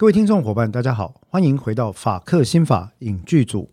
[0.00, 3.70] 各位听众伙伴，大家好，欢迎回到法克新法影剧组。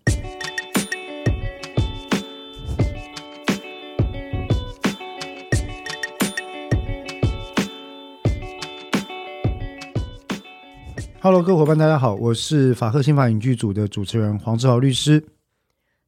[11.21, 15.23] Hello，各位伙伴，大家好，我是法克新法影剧组的主持人黄志豪律师。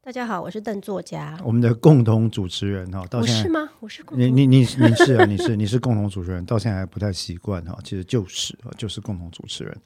[0.09, 3.69] 大家好，我是邓作家，我们的共同主持人哈，到现在是吗？
[3.79, 4.65] 我是你你你你
[4.95, 9.81] 是啊，你是你是共同主持人，到现在还不太习惯哈，其实就是就是共同主持人，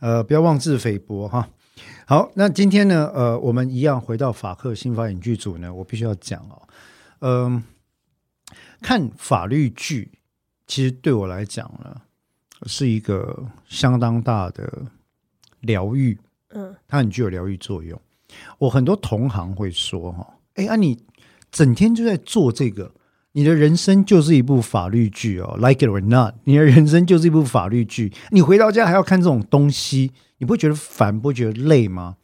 [0.00, 1.46] 呃，不要妄自菲薄哈。
[2.06, 6.62] 好，那今天呢，呃，我们一样回到法克新法影剧组呢，我必须要讲哦，
[7.18, 7.62] 嗯、呃，
[8.80, 10.10] 看法律剧
[10.66, 12.00] 其实对我来讲呢，
[12.64, 14.86] 是一个相当大的
[15.60, 16.18] 疗愈，
[16.54, 18.00] 嗯，它很具有疗愈作用。
[18.58, 20.98] 我很多同行会说哈，哎啊，你
[21.50, 22.92] 整天就在做这个，
[23.32, 28.12] 你的人生就是一部法律剧哦，like it or not，你的人生就是一部法律剧。
[28.30, 32.16] 你回到家还要看这种东西，你不会觉得烦，不会觉得累吗？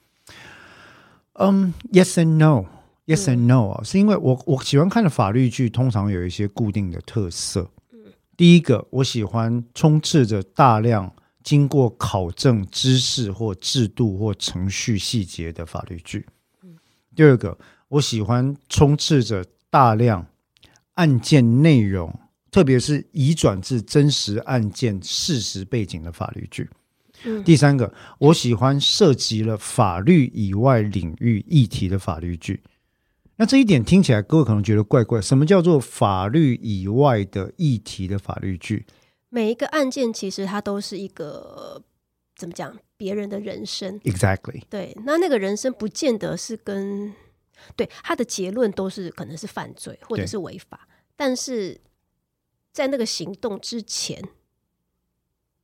[1.34, 7.70] 嗯，um，yes and no，yes and no 啊，是因为我我喜欢看的法律剧通常有一些固定的特色。
[8.36, 11.12] 第一个，我喜欢充斥着大量。
[11.42, 16.26] 经过考证知识或制度或程序细节的法律剧。
[17.14, 20.26] 第二个，我喜欢充斥着大量
[20.94, 22.18] 案件内容，
[22.50, 26.68] 特别是移转至真实案件事实背景的法律剧。
[27.44, 32.60] 第三个，我喜欢涉及了法律以外领域议题的法律剧。
[33.36, 35.20] 那这一点听起来，各位可能觉得怪怪。
[35.20, 38.84] 什么叫做法律以外的议题的法律剧？
[39.34, 41.82] 每一个案件其实它都是一个
[42.36, 42.78] 怎么讲？
[42.98, 44.62] 别人的人生，Exactly。
[44.68, 47.12] 对，那那个人生不见得是跟
[47.74, 51.80] 对他的结论都是可能是犯罪或者是违法，但是
[52.72, 54.22] 在那个行动之前，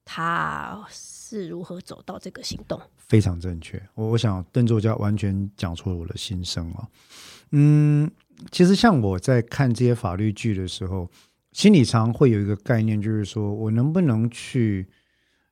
[0.05, 2.81] 他是如何走到这个行动？
[2.97, 3.81] 非常正确。
[3.95, 6.89] 我我想邓作家完全讲出了我的心声啊。
[7.53, 8.11] 嗯，
[8.51, 11.09] 其实像我在看这些法律剧的时候。
[11.53, 14.87] 心理常会有一个概念，就是说我能不能去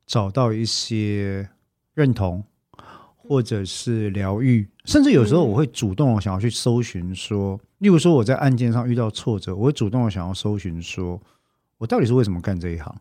[0.06, 1.48] 找到一些
[1.94, 2.44] 认同，
[3.16, 11.20] 或者是疗愈，甚至有时候我会主动想要去搜寻，说，例如说我在案件上遇到挫折，我会主动的想要搜寻，说
[11.78, 12.94] 我到底是为什么干这一行，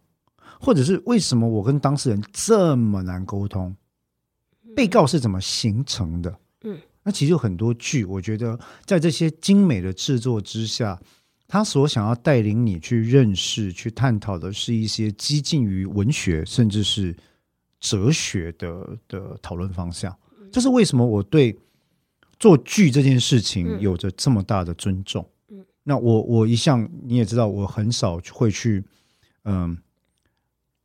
[0.59, 3.75] 或者是为什么我跟当事人这么难沟通，
[4.75, 6.39] 被告是怎么形成的？
[6.63, 10.99] 嗯，那其实有很多剧，我觉得在这些精美的制作之下。
[11.55, 17.15] 他所想要带领你去认识、去探讨的是一些激进于文学甚至是
[17.79, 20.13] 哲学的的讨论方向。
[20.51, 21.57] 这是为什么我对
[22.37, 25.25] 做剧这件事情有着这么大的尊重。
[25.85, 28.83] 那我我一向你也知道，我很少会去
[29.45, 29.77] 嗯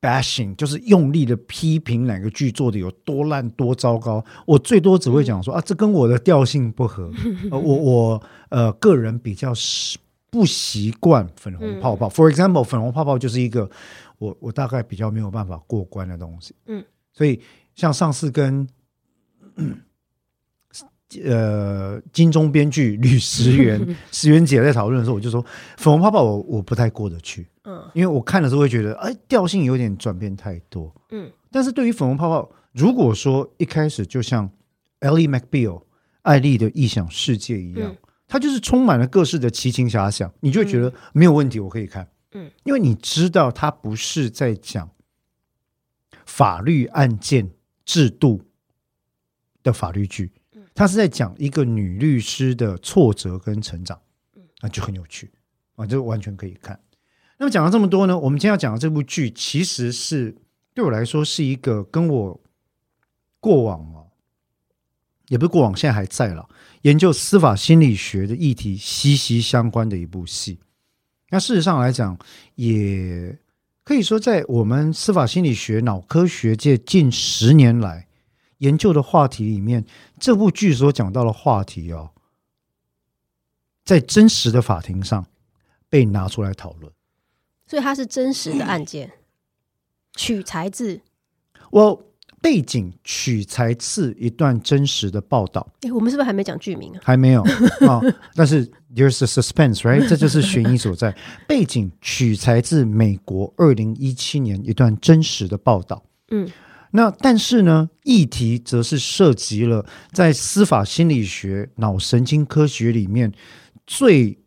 [0.00, 4.25] bashing，就是用力的批评哪个剧做的有多烂多糟糕。
[4.47, 7.10] 我最多只会讲说啊，这跟我的调性不合。
[7.50, 9.98] 我我呃个人比较是。
[10.30, 12.08] 不习惯粉红泡泡。
[12.08, 13.68] 嗯、For example，粉红泡泡就是一个
[14.18, 16.54] 我我大概比较没有办法过关的东西。
[16.66, 17.41] 嗯，所以
[17.74, 18.68] 像上次跟
[21.24, 25.44] 呃金钟编剧吕石原 石原姐在讨论的时候，我就说
[25.76, 27.48] 粉红泡泡我我不太过得去。
[27.64, 30.94] 嗯，因为我看的时候会觉得哎调性有点转变太多。
[31.10, 34.48] 嗯，但是对于粉红泡泡，如果说一开始就像
[35.00, 35.82] Ellie McBeal
[36.22, 37.91] 艾丽的异想世界一样。
[37.91, 37.97] 嗯
[38.30, 42.08] 它就是充满了各式的奇情遐想，你就会觉得没有问题，我可以看。
[42.30, 44.88] 嗯，因为你知道它不是在讲
[46.24, 47.50] 法律案件
[47.84, 48.44] 制度
[49.64, 50.30] 的法律剧，
[50.76, 54.00] 它是在讲一个女律师的挫折跟成长，
[54.60, 55.32] 那就很有趣
[55.74, 56.78] 啊，这完全可以看。
[57.38, 60.36] 那么讲了这么多呢，我们今天要讲的这部剧，其实是
[60.72, 62.41] 对我来说是一个跟我
[63.41, 64.00] 过往啊。
[65.30, 66.48] 也不是过往，现在还在了。
[66.82, 70.58] 研究司法心理学的议题息息相关的一部戏。
[71.28, 72.18] 那事实上来讲，
[72.56, 73.38] 也
[73.84, 78.08] 可以说在我们司法心理学脑科学界近十年来
[78.58, 79.86] 研究的话题里面，
[80.18, 82.10] 这部剧所讲到的话题哦，
[83.84, 85.24] 在真实的法庭上
[85.88, 86.92] 被拿出来讨论。
[87.68, 89.12] 所以它是真实的案件，
[90.16, 91.03] 取材自
[91.71, 92.09] 我。
[92.42, 95.66] 背景取材自一段真实的报道。
[95.83, 97.01] 哎，我们是不是还没讲剧名啊？
[97.04, 97.42] 还没有
[97.87, 98.01] 啊，
[98.34, 100.09] 但是 there's a suspense，right？
[100.09, 101.15] 这就是悬疑所在。
[101.47, 106.03] 背景取材自美国二零一七年一段真实的报道。
[106.31, 106.48] 嗯，
[106.92, 113.31] 那但是呢，议题则是涉及了在司法心理学、脑神经科学里面
[113.86, 114.39] 最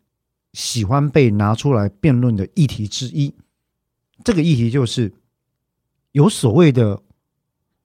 [0.52, 3.32] 喜欢被拿出来辩论的议题之一。
[4.24, 5.12] 这个议题就是
[6.10, 7.00] 有所谓的。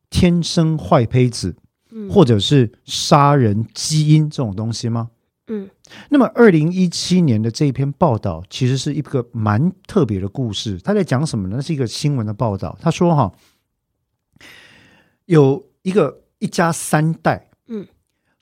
[0.10, 1.56] 天生坏胚子，
[1.92, 5.10] 嗯，或者是杀人基因这种东西吗？
[5.52, 5.68] 嗯，
[6.10, 10.78] 那么二零一七年的这一篇报道其实是一个蛮特别的故事。
[10.84, 11.56] 他在讲什么呢？
[11.56, 12.78] 那是一个新闻的报道。
[12.80, 13.34] 他说：“哈，
[15.26, 17.88] 有一个一家三代，嗯，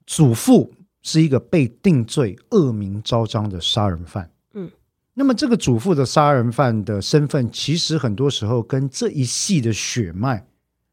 [0.05, 4.29] 祖父是一个被定罪、恶名昭彰的杀人犯。
[4.53, 4.69] 嗯，
[5.13, 10.45] 那么这个祖父的杀人犯的身份，其实很多时候跟这一系的血脉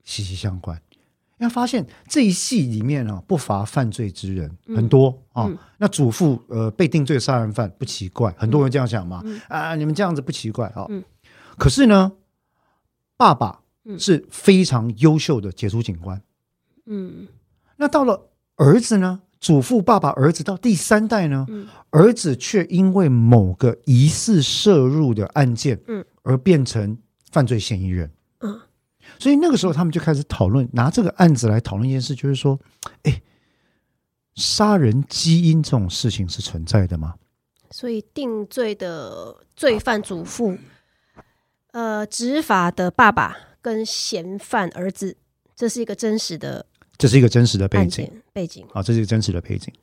[0.04, 0.80] 息息相关。”
[1.38, 5.44] 要发现这一系里面啊，不乏犯罪之人，嗯、很多啊。
[5.46, 9.20] 嗯、那祖父呃被定罪杀人犯不奇怪，很多人这样想嘛。
[9.24, 10.86] 嗯、啊，你们这样子不奇怪啊。
[10.88, 11.02] 嗯、
[11.58, 12.12] 可是呢，
[13.16, 13.60] 爸爸
[13.98, 16.22] 是非常优秀的杰出警官。
[16.86, 17.26] 嗯。
[17.76, 19.22] 那到了儿子呢？
[19.40, 21.44] 祖父、爸爸、儿子到第三代呢？
[21.50, 26.96] 嗯、儿子却因为某个疑似涉入的案件，嗯而变成
[27.30, 28.10] 犯罪嫌疑人。
[29.06, 29.20] 嗯。
[29.20, 32.58] 所以那个时候，他们就开始讨论，拿这个案子来讨论一件事，就是说，
[33.02, 33.22] 哎，
[34.34, 37.14] 杀人基因这种事情是存在的吗？
[37.70, 40.56] 所以定罪的罪犯祖父，
[41.72, 45.16] 呃，执法的爸爸跟嫌犯儿子，
[45.56, 46.66] 这是一个真实的，
[46.96, 49.74] 这是一个真实的背景背景啊，这是一个真实的背景。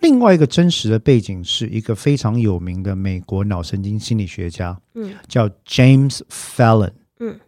[0.00, 7.47] 另外一个真实的背景是一个非常有名的美国脑神经心理学家，嗯，叫 James Fallon，嗯，啊。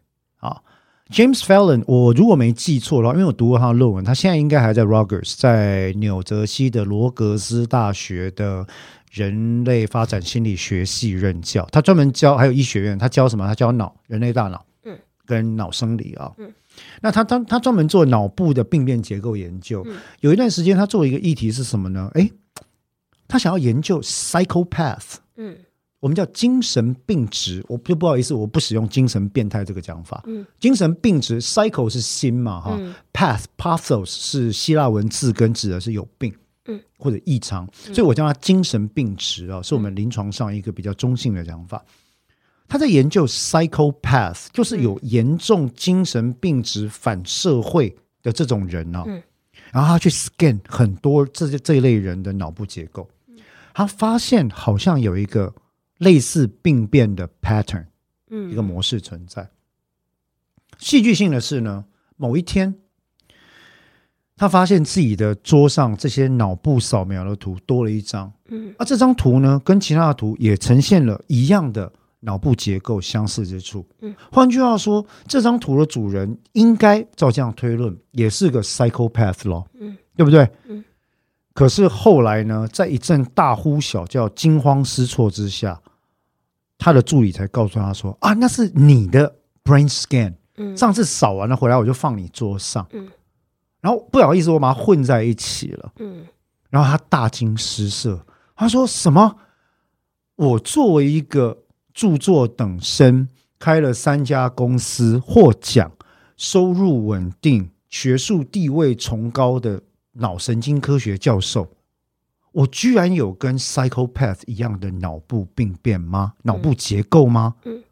[1.11, 8.65] James Fallon，我如果没记错的话，因为我读过他的论文，他现在应该还在 Rutgers，在纽泽西的罗格斯大学的
[9.11, 11.67] 人类发展心理学系任教。
[11.73, 13.45] 他专门教，还有医学院，他教什么？
[13.45, 14.97] 他教脑、人类大脑，嗯，
[15.27, 16.31] 跟脑生理啊。
[16.39, 16.53] 嗯，
[17.03, 19.85] 那他他他专门做脑部的病变结构研究。
[20.21, 22.09] 有一段时间，他做一个议题是什么呢？
[22.15, 22.31] 诶，
[23.27, 25.17] 他想要研究 psychopath。
[25.37, 25.57] 嗯。
[26.01, 30.23] 我们叫精神病质，我就不好意思，我不使用精神变态这个讲法。
[30.27, 41.85] 嗯，精神病质，psycho 是心嘛，哈、嗯、，path pathos 是希腊文字根，指的是有病，嗯，或者异常，所以我叫它精神病质啊，是我们临床上一个比较中性的讲法。
[42.67, 49.23] 他在研究 psychopath，就是有严重精神病质反社会的这种人啊，嗯，
[49.71, 53.07] 然后他去 scan 很多这些这一类人的脑部结构，
[53.75, 55.53] 他发现好像有一个。
[56.01, 57.85] 类似病变的 pattern，
[58.31, 59.49] 嗯一个模式存在。
[60.79, 61.85] 戏剧性的是呢，
[62.17, 62.75] 某一天，
[64.35, 68.33] 他发现自己的桌上这些脑部扫描的图多了一张。
[68.49, 73.87] 嗯，而这张图呢，跟其他的图也呈现了一样的脑部结构相似之处。
[74.01, 79.69] 嗯，换句话说，这张图的主人应该照这样推论，也是个 psychopath 咯。
[79.79, 80.49] 嗯，对不对？
[80.67, 80.83] 嗯。
[81.53, 85.79] 可是后来呢，在一阵大呼小叫、惊慌失措之下。
[86.81, 90.35] 他的助理才告诉他说：“啊，那是你的 brain scan，
[90.75, 92.89] 上次扫完了回来我就放你桌上，
[93.83, 96.25] 然后不好意思，我把它混在一起了，嗯。
[96.71, 98.25] 然后他大惊失色，
[98.57, 99.37] 他说什么？
[100.37, 103.29] 我作为一个著作等身、
[103.59, 105.93] 开了三家公司、获奖、
[106.37, 109.83] 收入稳定、学术地位崇高的
[110.13, 111.69] 脑神经科学教授。”
[112.53, 116.35] 我居然有跟 psychopath 一样的脑部病变吗？
[116.43, 117.55] 脑部结构吗？
[117.65, 117.83] 嗯，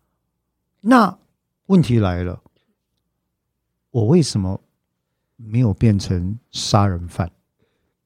[0.80, 1.16] 那
[1.66, 2.42] 问题来了，
[3.92, 4.60] 我为什么
[5.36, 7.30] 没有变成杀人犯？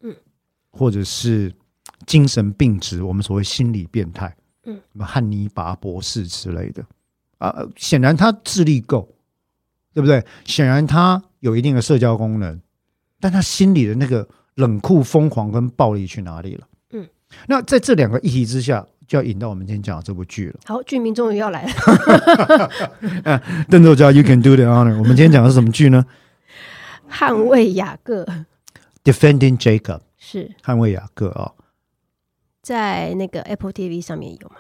[0.00, 0.14] 嗯，
[0.70, 1.54] 或者是
[2.06, 3.02] 精神病质？
[3.02, 4.36] 我们所谓心理变态？
[4.64, 6.84] 嗯，什么汉尼拔博士之类的
[7.38, 7.66] 啊？
[7.76, 9.08] 显然他智力够，
[9.94, 10.22] 对不对？
[10.44, 12.60] 显然他有一定的社交功能，
[13.18, 14.28] 但他心里的那个。
[14.56, 16.66] 冷酷、疯狂跟暴力去哪里了？
[16.90, 17.08] 嗯，
[17.46, 20.60] 那在这两个议题之下，就要引到我们今天讲的这部剧了。
[20.64, 22.70] 好，剧名终于要来了。
[23.70, 24.96] 邓作家，You can do the honor。
[24.98, 26.04] 我们今天讲的是什么剧呢？
[27.10, 28.26] 捍卫雅各。
[29.04, 31.54] Defending Jacob 是捍卫雅各啊、哦，
[32.62, 34.54] 在那个 Apple TV 上面有吗？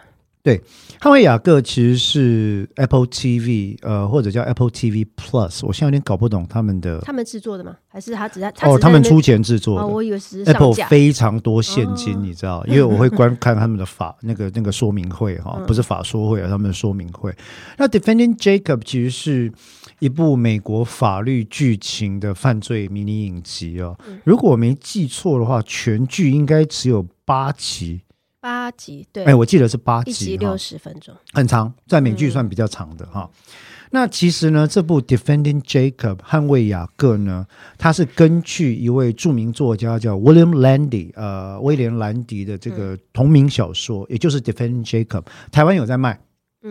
[0.44, 0.60] 对，
[1.00, 6.98] 捍卫雅各其实是 Apple TV，呃，或者叫 Apple TV Plus，我现在有点搞不懂他们的。
[7.02, 7.76] 他们制作的吗？
[7.86, 8.52] 还是他只在？
[8.62, 9.84] 哦，他们出钱制作的。
[9.84, 12.64] 哦，我以为是 Apple 非常多现金，哦、你知道？
[12.66, 17.30] 因为我会观看他们的法那个那个说明会哈，不是法说会啊，他们的说明会。
[17.30, 17.36] 嗯、
[17.78, 19.52] 那 Defending Jacob 其实是
[20.00, 23.96] 一部美国法律剧情的犯罪迷你影集哦。
[24.08, 28.00] 嗯、如果我没记错的话，全剧应该只有八集。
[28.42, 33.30] 八集对，哎，我记得是八集，一集六十分钟，很长，在美剧算比较长的哈。
[33.32, 33.52] 嗯、
[33.92, 37.46] 那其实呢，这部《Defending Jacob》捍卫雅各呢，
[37.78, 45.22] 它是根据一位著名作家叫 William Landy，呃，威廉兰迪的这个同名小说，嗯、也就是《Defending Jacob》，
[45.52, 46.18] 台湾有在卖，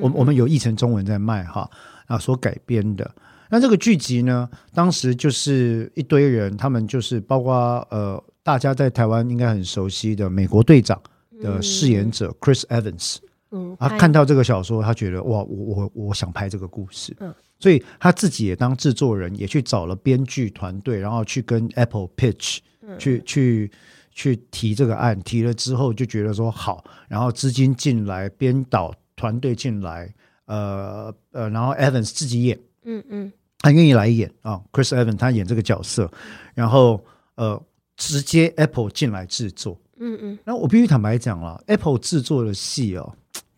[0.02, 1.72] 我、嗯、我们有译成中文在卖哈
[2.08, 3.10] 啊，所改编的。
[3.50, 7.56] 那这个剧集呢，当时就是一堆人，他们就是包括
[7.90, 11.02] 呃，大家在台湾应该很熟悉的美国队长
[11.42, 13.18] 的饰演者 Chris Evans，
[13.52, 22.60] 嗯，他看到这个小说，他觉得哇，我我我想拍这个故事，嗯，所以他自己也当制作人，也去找了编剧团队，然后去跟 Apple pitch，
[22.98, 23.72] 去去
[24.12, 30.14] 去提这个案，提了之后就觉得说好，然后资金进来，编导团队进来，
[30.46, 33.32] 呃呃，然后 Evans 自己演，嗯嗯。
[33.64, 36.12] 他愿意来演啊，Chris Evans 他演这个角色，
[36.56, 37.00] 然后
[37.36, 37.62] 呃，
[37.96, 40.40] 直接 Apple 进来制作，嗯嗯。
[40.44, 43.14] 那我必须坦白讲了，Apple 制作的戏哦，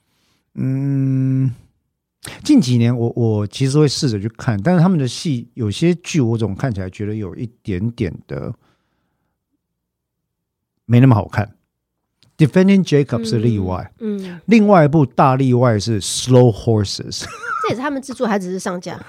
[0.55, 1.51] 嗯，
[2.43, 8.53] 近几年我我其实会试着去看，但是他们的戏有些剧我总看起来觉得有一点点的
[10.85, 11.55] 没那么好看。
[12.35, 17.23] Defending Jacob 是例外，嗯，嗯，另外一部大例外是 Slow Horses，
[17.63, 18.99] 这也是他们制作还只是上架？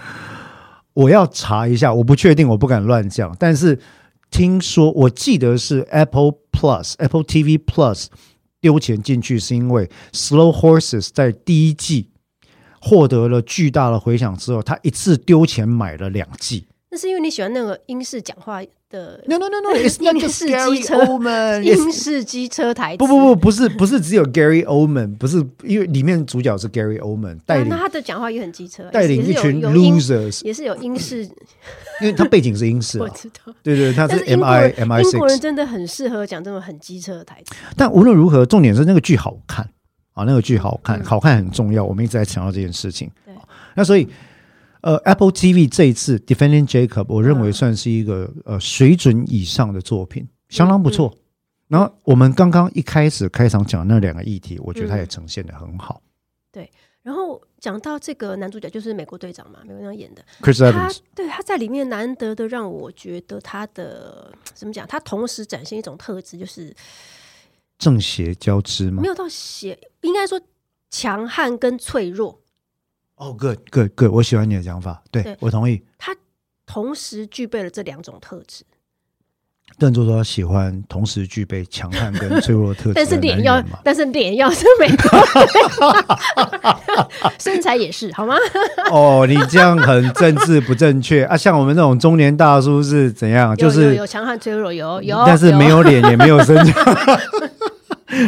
[0.92, 3.34] 我要查一下，我不确定，我不敢乱讲。
[3.40, 3.76] 但是
[4.34, 8.06] 听说，我记得是 Apple Plus、Apple TV Plus
[8.60, 12.10] 丢钱进去，是因为 Slow Horses 在第一季
[12.80, 16.66] 获得了巨大的回响之后，他一次丢钱买了两季。
[16.94, 18.62] 那是因为你喜欢那个英式讲话。
[18.90, 21.02] 的 no no no no，英式机车，
[21.64, 22.98] 英式机车台词。
[22.98, 31.24] 不不不，不是不是只有 Gary Oldman，不是因为里面主角是 Gary Oldman 带领，那他的讲话也很机车，带领一群 losers，也是有英式，
[32.00, 37.52] 因为他背景是英式，我知道，对对，他是 MI MI6，英国人真的很适合讲这种很机车的台词。
[37.76, 39.68] 但无论如何，重点是那个剧好看
[40.12, 43.10] 啊，那个剧好看，好看很重要，我们一直在强调这件事情。
[43.26, 43.34] 对，
[43.74, 44.06] 那所以。
[44.84, 51.16] 呃，Apple TV 这一次《Defending Jacob》，我认为算是一个呃水准以上的作品，相当不错。
[51.68, 56.02] 然后我们刚刚一开始开场讲那两个议题，我觉得他也呈现的很好。
[56.52, 64.86] 对，然后讲到这个男主角就是美国队长嘛，美国队长演的 Chris Evans，对，他在里面难得的让我觉得他的怎么讲？
[64.86, 66.76] 他同时展现一种特质，就是
[67.78, 69.00] 正邪交织吗？
[69.00, 70.38] 没有到邪，应该说
[70.90, 72.38] 强悍跟脆弱。
[73.24, 75.82] 哦、oh，good，good，good，我喜欢你的讲法，对，对我同意。
[75.96, 76.14] 他
[76.66, 78.64] 同时具备了这两种特质。
[79.78, 85.08] 邓作说他喜欢同时具备强悍跟脆弱的特质，但是脸要，但是脸要是美国，
[87.40, 88.34] 身材也是好吗？
[88.92, 91.34] 哦，oh, 你这样很政治不正确啊！
[91.34, 93.56] 像我们这种中年大叔是怎样？
[93.56, 96.72] 就是有强悍脆弱，有有，但是没有脸 也没有身材。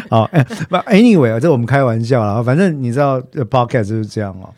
[0.09, 2.43] 好，哎，不，anyway 啊，这我们开玩笑啦。
[2.43, 4.49] 反正你知道，podcast 就是这样哦。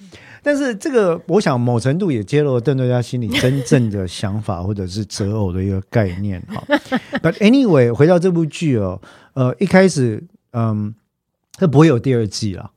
[0.49, 6.65] 但是这个，我想某程度也揭露了邓作家心里真正的想法，或者是择偶的一个概念哈。
[7.23, 8.99] But anyway，回到这部剧哦，
[9.35, 10.95] 呃，一开始，嗯，
[11.53, 12.71] 它不会有第二季了。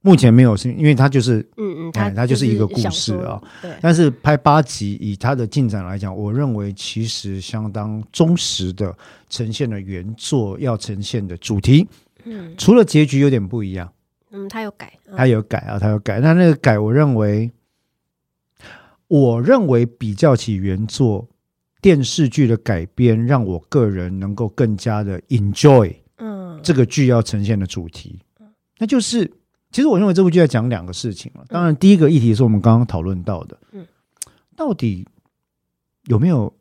[0.00, 3.38] 目前没有，是因为它就是，嗯嗯，它它就是一个故事啊。
[3.60, 3.70] 对。
[3.82, 8.96] 但是拍八集，以它的进展来讲，我认为其实相当忠实的
[9.28, 11.86] 呈现了原作要呈现的主题。
[12.24, 12.54] 嗯。
[12.56, 13.92] 除了结局有点不一样。
[14.36, 16.18] 嗯，他有改，他有改啊，他有改。
[16.18, 17.48] 那那个改，我认为，
[19.06, 21.28] 我认为比较起原作
[21.80, 28.48] 电视剧的改编，让我个人能够更加的 enjoy，嗯，这个剧要呈现的主题，嗯，
[28.78, 29.24] 那就是，
[29.70, 31.44] 其实我认为这部剧在讲两个事情了。
[31.48, 33.86] 当然，第一个议题是我们刚刚讨论到的，嗯，
[34.56, 35.06] 到底
[36.06, 36.52] 有没有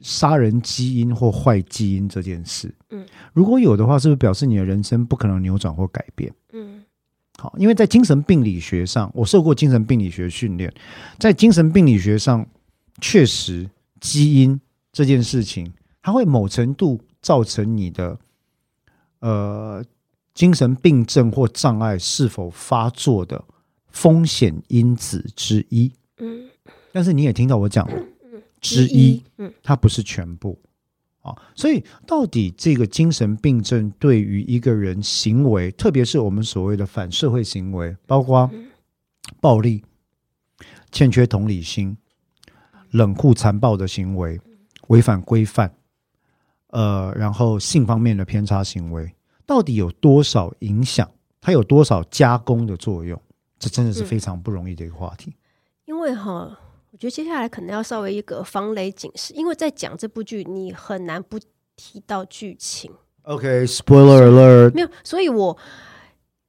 [0.00, 2.74] 杀人基因或坏基因这件事？
[2.88, 6.32] 嗯，如果有的话，是不是表示你的人生不可能扭转或改变？
[7.40, 7.42] 嗯。
[7.42, 10.70] 好，因为在精神病理学上，我受过精神病理学训练，
[11.18, 12.46] 在精神病理学上，
[13.00, 13.68] 确实
[13.98, 14.60] 基因
[14.92, 18.18] 这件事情，它会某程度造成你的
[19.20, 19.82] 呃
[20.34, 23.42] 精神病症或障碍是否发作的
[23.88, 25.90] 风险因子之一。
[26.18, 26.48] 嗯，
[26.92, 27.96] 但是你也听到我讲了，
[28.60, 30.58] 之一，嗯，它不是全部。
[31.22, 38.50] 啊，所以到底这个精神病症对于一个人行为，特别是我们所谓的反社会行为，包括
[39.38, 39.84] 暴力、
[40.90, 41.94] 欠缺同理心、
[42.90, 44.40] 冷酷残暴的行为、
[44.88, 45.74] 违反规范，
[46.68, 51.06] 呃，然后性方面的偏差行为，到底有多少影响？
[51.42, 53.20] 它有多少加工的作用？
[53.58, 55.34] 这真的是非常不容易的一个话题。
[55.84, 56.58] 因为哈。
[56.92, 61.38] 我觉得接下来可能要稍微一个防雷警示，因为在讲这部剧，你很难不
[61.76, 62.90] 提到剧情。
[63.22, 64.74] OK，Spoiler alert。
[64.74, 65.56] 没有，所以我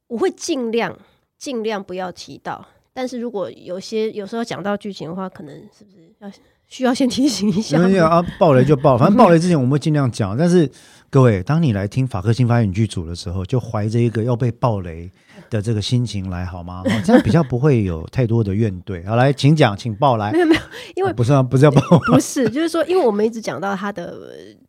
[0.08, 0.98] 我会尽量
[1.38, 2.66] 尽量不要提到。
[2.92, 6.30] 但是如果有些有时候讲到剧情的话，可能是不是要
[6.66, 7.78] 需要先提醒一下。
[7.78, 10.36] 没有啊，暴雷就爆，反正 暴雷之前我们会尽量讲。
[10.36, 10.68] 但是
[11.08, 15.10] 各位，当你来听法克新发言剧组的时候，就怀着一个要被暴雷
[15.52, 16.82] 的这个心情来好吗？
[17.04, 19.04] 这样比较不会有太多的怨怼。
[19.06, 20.32] 好，来，请讲，请报来。
[20.32, 20.60] 没有没有，
[20.96, 21.80] 因为、啊、不是啊，不是要报，
[22.10, 24.16] 不是，就是说，因为我们一直讲到他的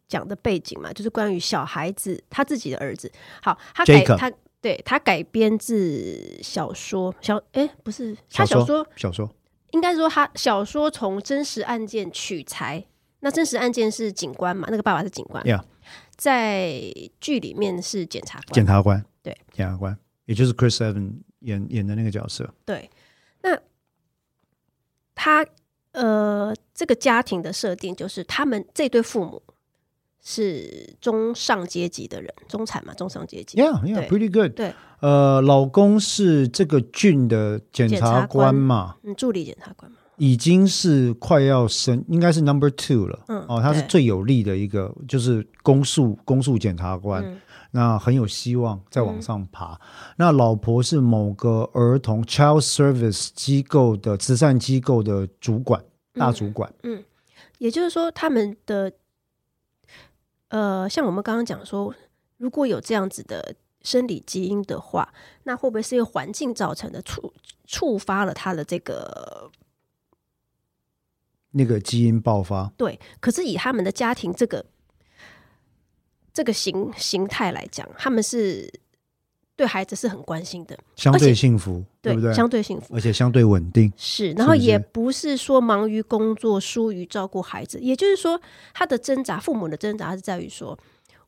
[0.10, 3.10] 讲的背景嘛，就是关于小孩子他自己的儿子。
[3.42, 9.30] 好，他改他对他改编自小说小哎不是他小说小说。
[9.72, 12.86] 应该说，他小说从真实案件取材。
[13.22, 14.68] 那真实案件是警官嘛？
[14.70, 15.42] 那个爸爸是警官。
[15.46, 15.62] Yeah.
[16.16, 18.54] 在剧里面是检察官。
[18.54, 22.54] 检察官，对，检察官，也就是 Chris Evans 演演的那个角色。
[22.66, 22.90] 对，
[23.42, 23.58] 那
[25.16, 25.46] 他
[25.92, 29.42] 呃，这个家庭的设定就是，他们这对父母
[30.22, 33.58] 是中上阶级的人，中产嘛，中上阶级。
[33.58, 34.54] Yeah, yeah, pretty good。
[34.56, 34.74] 对。
[35.02, 38.96] 呃，老公是这个郡的检察官嘛？
[39.04, 43.20] 嗯，助理检察官嘛，已经是快要升，应该是 number two 了。
[43.28, 47.42] 嗯，哦，他是最有力的一个，就是公诉公诉检察官，嗯，
[47.76, 49.80] 那很有希望再往上爬，嗯。
[50.18, 56.74] 那老婆是某个儿童 child service 机构的慈善机构的主管，大主管。
[56.84, 57.04] 嗯，嗯，
[57.58, 58.94] 也就是说，他们的
[60.48, 61.94] 呃，像我们刚刚讲说，
[62.38, 63.56] 如果有这样子的。
[63.86, 65.14] 生理基因的话，
[65.44, 67.34] 那会不会是因为环境造成的触
[67.66, 69.52] 触发了他的这个
[71.52, 72.72] 那个基因爆发？
[72.78, 74.66] 对，可是以他们的家庭这个
[76.34, 78.68] 这个形形态来讲，他们是
[79.56, 82.34] 对孩子是很关心的，相对幸福，对，对不对？
[82.34, 83.92] 相对幸福，而且相对稳定。
[83.96, 87.80] 是，然后也不是说忙于工作，疏于照顾孩子。
[87.80, 88.42] 也就是说，
[88.74, 90.78] 他的挣扎，父母的挣扎是在于说，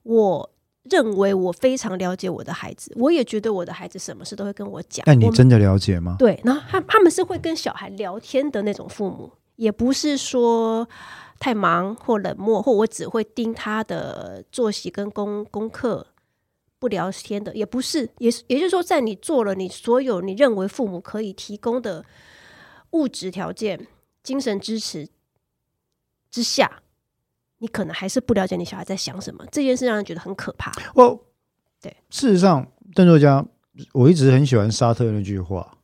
[0.04, 0.50] 我。
[0.88, 5.04] 认为我非常了解我的孩子，我也觉得我的孩子什么事都会跟我讲。
[5.04, 6.16] 但你真的了解吗？
[6.20, 10.88] 对，然后他他们是会跟小孩聊天的那种父母，也不是说
[11.40, 16.08] 太忙或冷漠，或我只会盯他的作息跟功功课
[16.80, 22.06] 不聊天的，也不是，也是，也就是说，在你做了你所有你认为父母可以提供的
[22.92, 23.88] 物质条件、
[24.24, 25.10] 精神支持
[26.30, 26.82] 之下。
[27.60, 30.72] 你可能还是不了解你小孩在想什么，这件事让人觉得很可怕。
[30.94, 31.18] 哦，
[31.82, 33.44] 对，事实上，邓作家，
[33.94, 35.78] 我一直很喜欢沙特那句话：“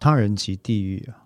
[0.00, 1.19] 他人即地狱啊！”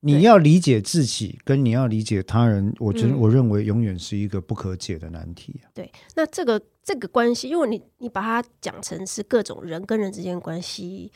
[0.00, 5.66] 你要理解自己，跟你要理解他人，我觉得我认为永远是一个不可解的难题啊。
[5.74, 11.10] 对，那这个这个关系，因为你你把它讲成是各种人跟人之间的关系，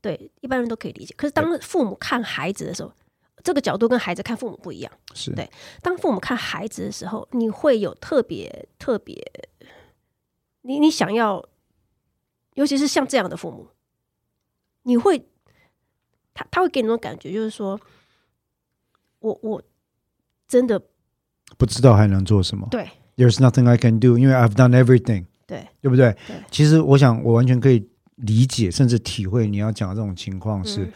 [0.00, 1.14] 对一般人都可以理解。
[1.16, 2.92] 可是当父母看孩子的时候，
[3.42, 5.48] 这个角度跟孩子看父母不一样，是对。
[5.80, 9.16] 当父母看孩子的时候，你会有特别特别，
[10.62, 11.42] 你你想要，
[12.54, 13.68] 尤其是像这样的父母，
[14.82, 15.24] 你会，
[16.34, 17.80] 他他会给你那种感觉，就是说，
[19.20, 19.62] 我我
[20.46, 20.82] 真的
[21.56, 22.66] 不知道还能做什么。
[22.70, 25.26] 对，There's nothing I can do，因为 I've done everything。
[25.46, 26.16] 对，对不对？
[26.26, 26.36] 对。
[26.50, 30.92] 其实我想，我完全可以理解，甚至体会你要讲的这种情况是，嗯、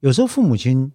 [0.00, 0.92] 有时候父母亲。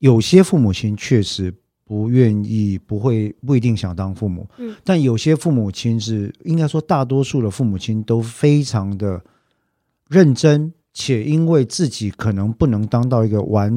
[0.00, 9.24] 有些父母亲确实不愿意，不会不一定想当父母，嗯，但有些父母亲是应该说，大多数的父母亲都非常的
[10.08, 13.70] 认真，且因为自己可能不能当到一个完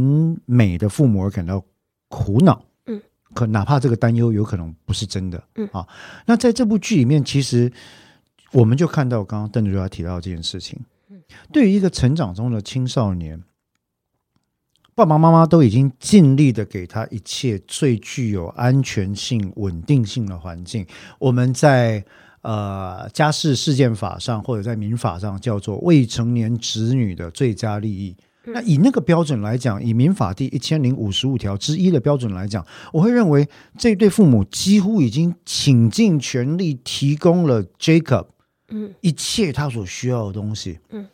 [0.46, 1.62] 美的父母而感到
[2.08, 3.02] 苦恼，嗯，
[3.34, 5.86] 可哪怕这个担忧有可能不是真的，嗯啊，
[6.28, 7.70] 那在这部剧里面，其实
[8.54, 13.44] 我们就看到刚刚邓主任提到这件事情，嗯，对于一个成长中的青少年。
[14.96, 20.84] 爸爸妈妈都已经尽力的给他一切最具有安全性、稳定性的环境。
[21.20, 22.04] 我们在
[22.48, 28.16] 呃家事事件法上或者在民法上叫做未成年子女的最佳利益。
[28.46, 33.46] 那以那个标准来讲，以民法第一千零五十五条之一的标准来讲，我会认为
[33.78, 38.28] 这对父母几乎已经倾尽全力提供了 Jacob
[38.70, 38.94] 嗯。
[39.02, 40.80] 一切他所需要的东西。
[40.92, 41.06] 嗯。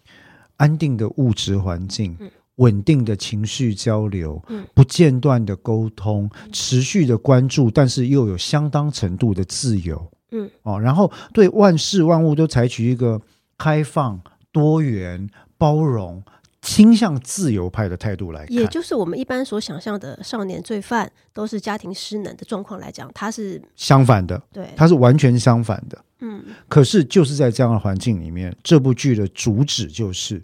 [0.57, 2.29] 安定的物质环境嗯。
[2.57, 4.63] 稳定的情绪交流，嗯。
[4.75, 13.21] 不间断的沟通，持续的关注，但是又有相当程度的自由，嗯，哦，然后对万事万物都采取一个
[13.57, 14.19] 开放、
[14.51, 16.21] 多元、包容、
[16.61, 30.43] 倾向自由派的态度来看，也就是我们一般所想象的少年罪犯都是家庭失能的状况来讲，他是相反的，对，他是完全相反的，嗯，可是就是在这样的环境里面，这部剧的主旨就是。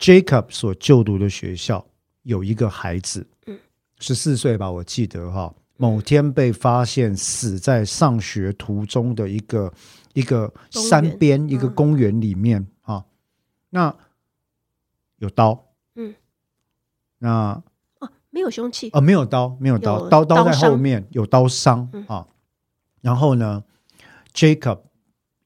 [0.00, 1.84] Jacob 所就读的学校
[2.22, 3.58] 有一个孩子，嗯，
[3.98, 9.72] 十四岁吧，我记得哈，某天被发现死在上学途中的一个
[10.12, 13.04] 一个山边一个公园里面啊，
[13.70, 13.94] 那
[15.18, 16.12] 有刀，嗯，
[17.18, 17.62] 那
[18.00, 18.88] 哦没有凶器。
[18.88, 22.26] 啊、呃，没有刀，没有刀，刀刀在后面有刀伤啊、嗯。
[23.00, 23.62] 然后呢
[24.34, 24.80] ，Jacob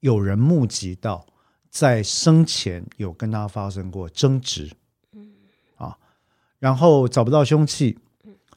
[0.01, 1.27] 有人目击到
[1.69, 4.71] 在生前有跟他发生过争执，
[5.13, 5.31] 嗯。
[5.77, 5.99] 啊，
[6.59, 7.99] 然后找不到凶器，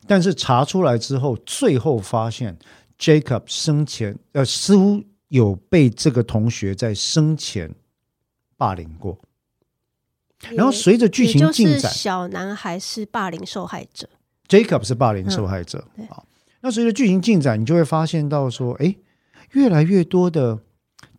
[0.07, 2.57] 但是查出来之后，最后发现
[2.99, 7.73] Jacob 生前呃似乎有被这个同学在生前
[8.57, 9.19] 霸凌过。
[10.51, 14.07] 然后随着剧情进展，小男孩是霸凌受害者
[14.47, 15.79] ，Jacob 是霸凌受害者。
[15.79, 16.07] 啊、嗯，
[16.61, 18.95] 那随着剧情进展，你就会发现到说，哎，
[19.51, 20.59] 越来越多的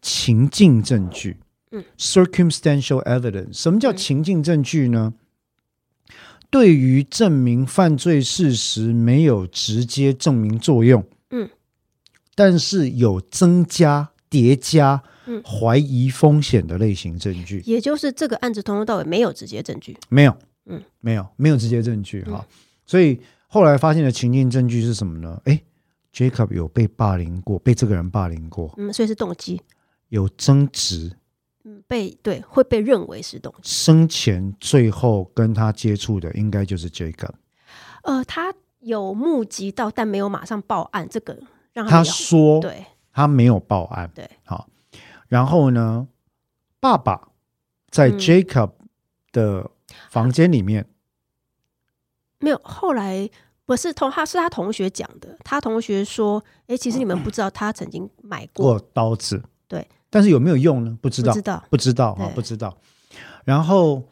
[0.00, 1.38] 情境证据，
[1.72, 3.54] 嗯，circumstantial evidence。
[3.54, 5.12] 什么叫情境证据呢？
[5.16, 5.25] 嗯、
[6.50, 11.48] 对于证明犯罪事实没有直接证明作用，嗯，
[12.34, 15.02] 但是有增加叠加。
[15.44, 20.32] 怀疑风险的类型证据，也就是这个案子从头到尾没有直接证据，没有，
[20.66, 22.56] 嗯，没有，没有直接证据哈、嗯。
[22.86, 25.42] 所以后来发现的情境证据是什么呢？
[25.46, 25.60] 哎
[26.14, 29.60] ，Jacob 有被霸凌过，被这个人霸凌过，嗯，所以是动机，
[30.10, 31.16] 有争执，嗯，
[31.86, 33.70] 被对会被认为是动机。
[33.70, 37.32] 生前最后跟他接触的应该就是 Jacob，
[38.02, 41.36] 呃，他有目击到，但没有马上报案，这个
[41.72, 44.68] 让他，他说，对，他没有报案，对，好。
[45.28, 46.06] 然后呢，
[46.78, 47.30] 爸爸
[47.90, 48.70] 在 Jacob
[49.32, 49.70] 的
[50.08, 50.94] 房间里面、嗯、
[52.38, 52.60] 没有。
[52.62, 53.28] 后来
[53.64, 60.96] 不是同他是他同学讲的，他同学说：“哎，其实你们不知道他曾经买过刀子，对，但是有没有用呢？
[61.00, 62.76] 不知道，不知道，不知道啊，不知道。
[63.44, 64.02] 然后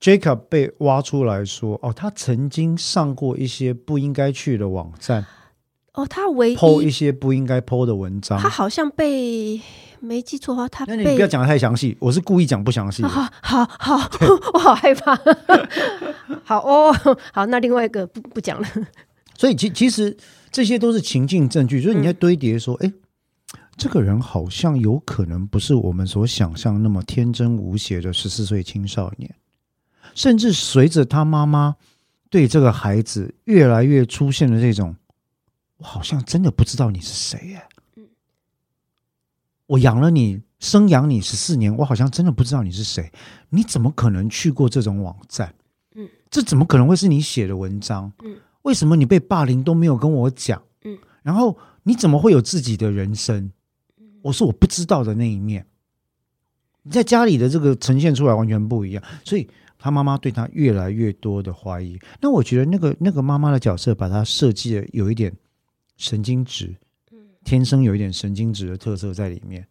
[0.00, 5.26] Jacob 被挖出来说：哦，他曾经上过一些不应该去的网站，
[5.94, 9.60] 哦，他唯一一些不应该 po 的文章，他好像被。”
[10.00, 13.02] 没记错的话，他那你不要讲的太详细，我是故意讲不详细。
[13.02, 13.96] 好好好，
[14.54, 15.12] 我好害怕。
[16.44, 16.94] 好哦，
[17.32, 18.68] 好，那另外一个不不讲了。
[19.36, 20.16] 所以其其实
[20.52, 22.94] 这些都是情境证据，就是你在堆叠说，哎、嗯，
[23.78, 29.32] 这个人好像有可能不是我们所想象那么天真无邪的十四岁青少年，
[30.14, 31.76] 甚至随着他妈妈
[32.28, 34.96] 对这个孩子越来越出现的这种，
[35.76, 37.62] 我好像真的不知道你是谁耶。
[39.66, 43.12] 我养了你，生养你十四年，我好像真的不知道你是谁。
[43.50, 45.54] 你怎么可能去过这种网站？
[45.94, 48.10] 嗯，这怎么可能会是你写的文章？
[48.24, 50.62] 嗯，为什么你被霸凌都没有跟我讲？
[50.84, 53.52] 嗯，然后你怎么会有自己的人生？
[54.28, 55.66] 我是我不知道的那一面。
[56.82, 61.98] 你在家里的这个呈现出来完全不一样，所以他妈妈对他越来越多的怀疑。
[62.20, 65.32] 那我觉得那个那个妈妈的角色把他设计的有一点
[65.96, 66.74] 神经质。
[67.44, 69.66] 天生有一点神经质的特色在里面，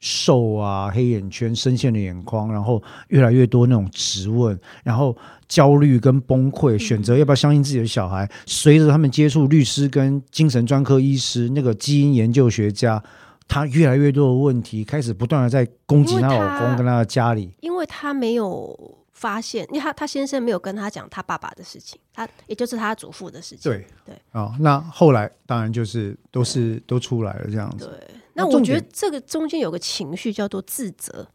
[0.00, 8.28] 瘦啊，黑眼圈，深陷的眼眶，然后越来越多那种质问，然后焦虑跟崩溃，选择要不要相信自己的小孩。
[8.46, 13.00] 随着他们接触律师跟精神专科医师，那个基因研究学家，
[13.50, 18.96] 他越来越多的问题开始不断的在攻击她老公跟她的家里，因为她没有。
[19.12, 23.70] 发现，因为他他先生没有跟他讲他爸爸的事情，他也就是他祖父的事情。
[23.70, 27.84] 对对啊、哦，那后来当然就是都是都出来了这样子。
[27.86, 31.28] 对，那我觉得这个中间有个情绪叫做自责，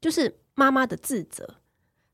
[0.00, 1.46] 就是妈妈的自责。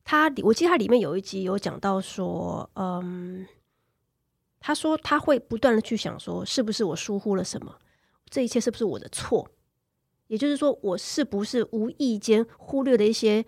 [0.05, 3.47] 他我记得他里面有一集有讲到说，嗯，
[4.59, 7.73] 他说他会不断的去想说，是不是我疏忽了什么？
[8.29, 9.51] 这一切是不是我的错？
[10.27, 13.45] 也就是说，我是不是无意间忽略了一些？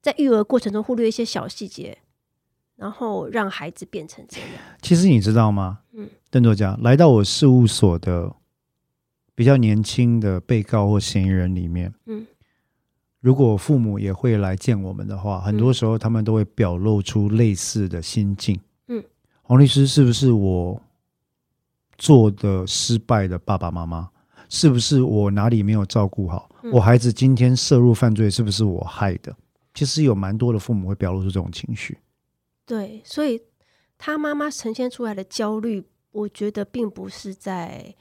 [0.00, 1.98] 在育儿过程中忽略一些小细节，
[2.76, 4.48] 然后让孩子变成这样。
[4.80, 5.80] 其实你知道吗？
[5.92, 8.32] 嗯，邓作家来到我事务所的
[9.34, 12.24] 比较年轻的被告或嫌疑人里面，嗯，
[13.20, 18.58] 如果父母也会来见我们的话，很多时候他们都会表露出类似的心境。
[18.86, 19.02] 嗯，
[19.42, 20.80] 黄律师是不是我
[21.98, 24.08] 做的失败的爸爸妈妈？
[24.48, 26.50] 是不是我哪里没有照顾好？
[26.72, 29.34] 我孩子今天涉入犯罪，是不是我害的？
[29.74, 31.96] 其实有蛮多的父母会表露出这种情绪，
[32.66, 33.40] 对，所以
[33.96, 37.94] 他妈妈呈现出来的焦虑，我觉得并不是在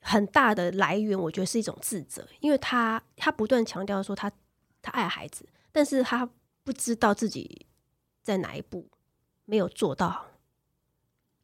[0.00, 4.30] 很大的来源，我觉得是一种自责，因为他他不断强调说他
[4.82, 6.28] 他爱孩子，但是他
[6.62, 7.64] 不知道自己
[8.22, 8.86] 在哪一步
[9.46, 10.26] 没有做到。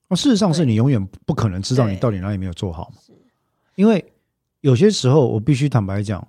[0.08, 2.92] 哦，事实上是你永远不可能知道你到底哪里没有做好，
[3.74, 4.12] 因为
[4.60, 6.26] 有些时候我必须坦白讲。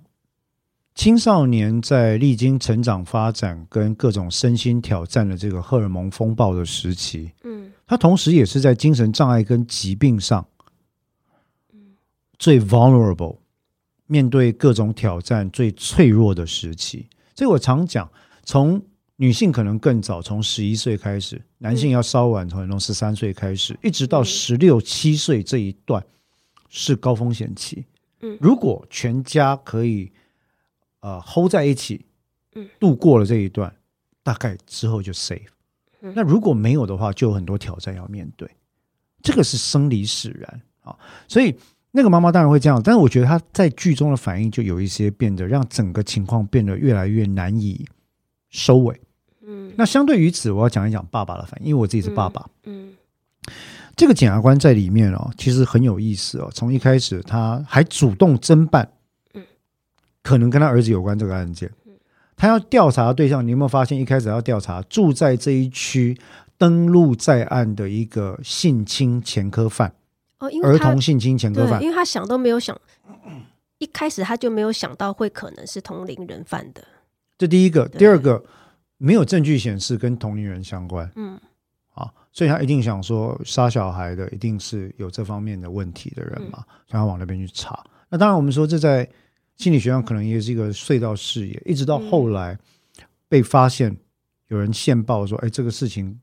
[0.96, 10.46] 青少年在历经成长发展跟各种身心挑战的这个荷尔蒙风暴的时期，嗯，他同时也是在精神障碍跟疾病上，
[12.38, 13.38] 最 vulnerable，
[14.06, 17.08] 面对各种挑战最脆弱的时期。
[17.34, 18.08] 所以我常讲，
[18.44, 18.80] 从
[19.16, 26.00] 女性可能更早，从十一岁开始；男性要稍晚，从从十三岁开始，一直到十六七岁这一段
[26.76, 27.84] 是高风险期。
[28.40, 30.10] 如果全家可以
[31.00, 32.04] 呃 hold 在一起，
[32.80, 33.72] 度过了这一段，
[34.24, 35.46] 大概之后就 safe。
[36.00, 38.50] 那如果没有的话，就有很多挑战要面对。
[39.22, 41.54] 这个是生理使然啊，所以
[41.92, 47.86] 那个妈妈当然会这样，但是我觉得她在剧中的反应就有一些变得让整个情况变得越来越难以
[48.50, 49.00] 收尾。
[49.42, 52.50] 嗯，那相对于此，我要讲一讲爸爸的反应，因为我自己是爸爸。
[52.64, 52.94] 嗯，
[53.96, 56.50] 这个检察官在里面哦，其实很有意思哦。
[56.52, 58.88] 从一开始他还主动侦办，
[60.22, 61.70] 可能跟他儿子有关这个案件。
[62.36, 66.18] 他要调查的对象，你有没有发现一开始要调查住在这一区？
[66.56, 69.92] 登录在案的一个性侵前科犯
[70.38, 72.80] 哦，因为儿童性侵前科犯，因为他想都没有想，
[73.78, 76.82] 一开始他就没有想到会可能是同龄人犯的。
[77.36, 78.42] 这第一个，第二个
[78.98, 81.40] 没有证据显示跟同龄人相关，嗯，啊，
[82.34, 87.82] 所以他一定想说杀小孩的一定是有这方面的问题的人嘛，想要往那边去查。
[88.10, 89.08] 那当然，我们说这在
[89.56, 92.58] 心理学上可能也是一个隧道视野，一直到后来
[93.28, 93.96] 被发现
[94.48, 96.20] 有人线报说，哎，这个事情。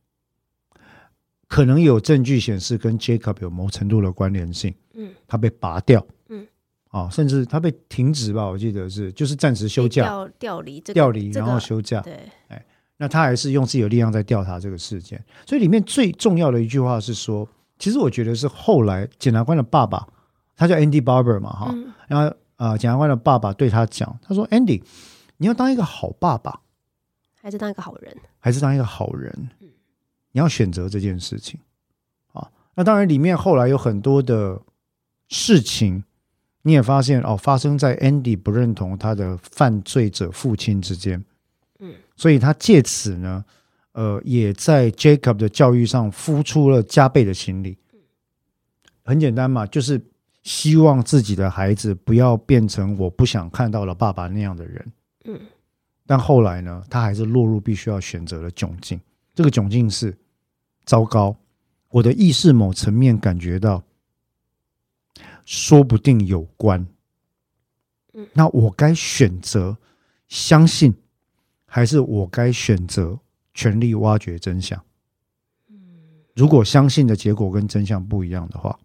[1.47, 6.47] 可能有证据显示跟 Jacob 有某程度的关联性，嗯，他被拔掉，嗯，
[6.87, 12.65] 啊，甚至他被停职吧，我记得是，就是暂时休假，调调离，调离，然后休假，对，哎，
[13.01, 20.07] 那他还是用自己的力量在调查这个事件，所以里面最重要的一句话是说，其实我觉得是后来检察官的爸爸，
[20.55, 21.75] 他叫 Andy Barber 嘛，哈，
[22.07, 24.83] 然后呃，检察官的爸爸对他讲，他说，Andy，
[25.37, 26.59] 你要当一个好爸爸，
[27.41, 29.49] 还是当一个好人，还是当一个好人？
[30.33, 31.59] 你要选择这件事情，
[32.33, 34.61] 啊，那当然里面后来有很多的
[35.27, 36.03] 事情，
[36.61, 41.25] 你也发现哦，发生在 Andy 不认同他的犯罪者父亲之间，嗯，
[42.21, 43.43] 所以他借此呢，
[43.93, 47.75] 呃，也在 Jacob 的教育上付出了加倍的心力。
[49.01, 49.99] 很简单嘛，就是
[50.43, 54.91] 希望自己的孩子不要变成我不想看到了爸爸那样的人，
[55.25, 55.39] 嗯，
[56.05, 59.01] 但后来呢，他还是落入必须要选择的窘境。
[59.33, 60.15] 这个窘境是
[60.85, 61.35] 糟糕，
[61.89, 63.83] 我的意识某层面感觉到，
[65.43, 66.85] 说不定有关。
[68.33, 69.75] 那我该选择
[70.27, 70.93] 相信，
[71.73, 73.17] 还是我该选择
[73.53, 74.77] 全力挖掘真相？
[76.35, 78.77] 如果相信的结果跟真相不一样的话，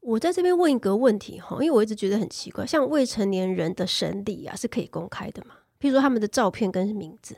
[0.00, 5.54] 我在这边问一个问题哈，因为我一直觉得很奇怪，像未成年人的审理啊，是可以公开的吗？
[5.80, 7.36] 譬如说他们的照片跟名字。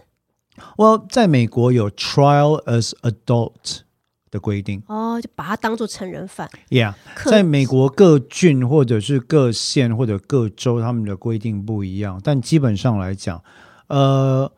[0.76, 3.82] 我、well, 在美国有 trial as adult
[4.32, 6.50] 的规定哦，就把它当做成人犯。
[6.70, 6.94] Yeah，
[7.24, 13.42] 在美国各郡或者是各县或者各州，他们的规定不一样，但基本上来讲，
[13.88, 14.50] 呃，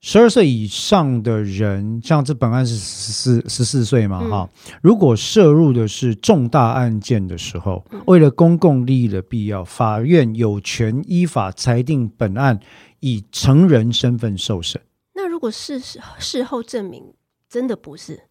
[0.00, 12.60] 十二岁以上的人，像这本案是十四十四岁嘛，哈、嗯，如果涉入的是重大案件的时候，嗯、为了公共利益的必要，法院有权依法裁定本案
[13.00, 14.80] 以成人身份受审。
[15.14, 17.14] 那如果事实事后证明
[17.48, 18.24] 真的不是，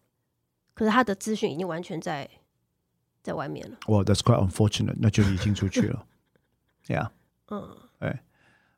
[0.74, 2.28] 可是他的资讯已经完全在
[3.22, 3.76] 在外面了。
[3.88, 6.04] 哇、well，That's quite unfortunate，那就已经出去了。
[6.88, 7.10] 呀
[7.48, 8.22] Yeah，嗯，哎，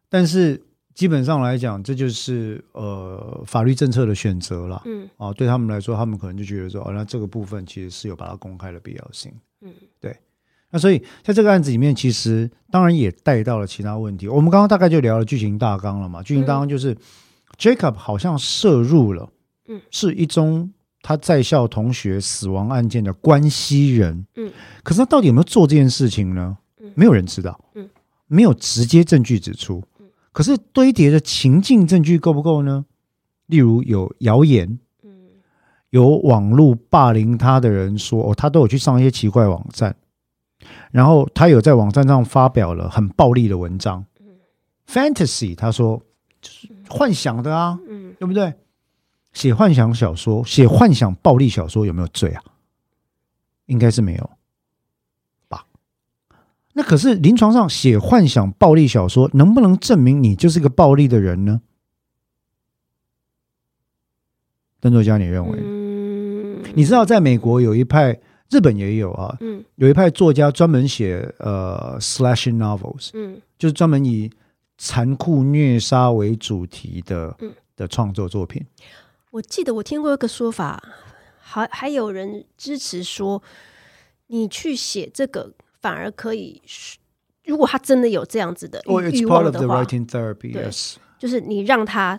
[0.09, 0.63] 但是
[0.97, 4.83] 基本上来讲，这就是呃法律政策的选择了。
[4.87, 9.33] 嗯，啊，对他们来说，他们可能就觉得说，哦，那这个部分其实是有把它公开的必要性。
[9.61, 10.17] 嗯，对。
[10.71, 14.27] 那所以在这个案子里面，其实当然也带到了其他问题。
[14.27, 16.93] 我们刚刚大概就聊了剧情大纲了嘛，剧情大纲就是。
[16.93, 16.97] 嗯
[17.57, 19.31] Jacob 好像涉入了，
[19.69, 26.59] 嗯，是一宗他在校同学死亡案件的关系人，嗯，可是他到底有没有做这件事情呢？
[26.83, 27.89] 嗯，没有人知道，嗯，
[28.27, 29.96] 没有直接证据指出，嗯，
[30.37, 32.85] 可是堆叠的情境证据够不够呢？
[33.47, 35.11] 例如有谣言，嗯，
[35.89, 39.97] 有网络霸凌他的人说，哦，他都有去上一些奇怪网站，
[40.91, 44.05] 然后他有在网站上发表了很暴力的文章
[44.87, 46.03] ，，fantasy，他说。
[46.43, 48.53] 就是幻想的啊，嗯，对不对？
[49.33, 52.43] 写幻想小说、写幻想暴力小说有没有罪啊？
[53.65, 54.31] 应该是没有？
[56.77, 61.63] 那可是临床上写幻想暴力小说，能不能证明你就是个暴力的人呢？
[64.79, 65.59] 邓作家，你认为？
[65.59, 74.31] 嗯，你知道在美国有一派，日本也有啊，嗯，有一派作家专门写呃 slashing novels，嗯，就是专门以。
[74.79, 77.35] 残酷虐杀为主题的
[77.77, 78.63] 的创作作品，
[79.31, 80.83] 我记得我听过一个说法，
[81.41, 83.43] 还还有人支持说，
[84.27, 85.55] 你去写这个
[85.87, 86.61] 反而可以，
[87.45, 90.69] 如果他真的有这样子的欲望的话，对，
[91.17, 92.19] 就是你让他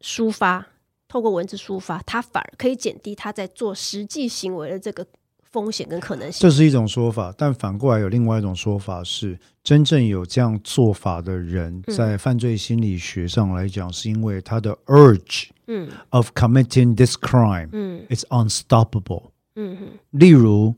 [0.00, 0.66] 抒发，
[1.06, 5.06] 透过文字抒发，他反而可以减低他在做实际行为的这个
[5.52, 6.40] 风险跟可能性。
[6.40, 19.86] 这是一种说法，但反过来有另外一种说法是，真正有这样做法的人，在犯罪心理学上来讲，是因为他的 urge，嗯，of committing this crime，嗯，it's unstoppable，嗯哼。
[20.10, 20.74] 例如，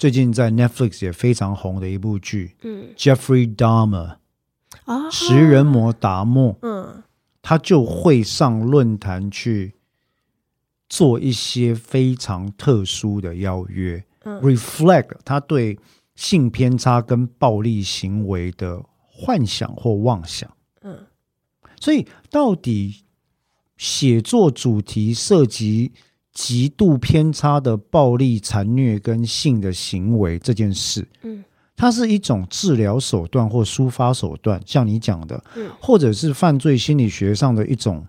[0.00, 4.16] 最近在 Netflix 也非常红的一部剧，嗯，Jeffrey Dahmer，
[4.86, 7.02] 啊，食人魔达莫，嗯，
[7.42, 9.74] 他就会上论坛去
[10.88, 14.02] 做一些非常特殊的邀约。
[14.22, 15.78] reflect 他对
[16.14, 21.06] 性偏差跟暴力行为的幻想或妄想，嗯，
[21.78, 23.04] 所以到底
[23.76, 25.92] 写作主题涉及
[26.40, 31.44] 极度偏差的暴力残虐跟性的行为这件事，嗯，
[31.76, 38.06] 它是一种治疗手段或抒发手段，像你讲的，嗯，或者是犯罪心理学上的一种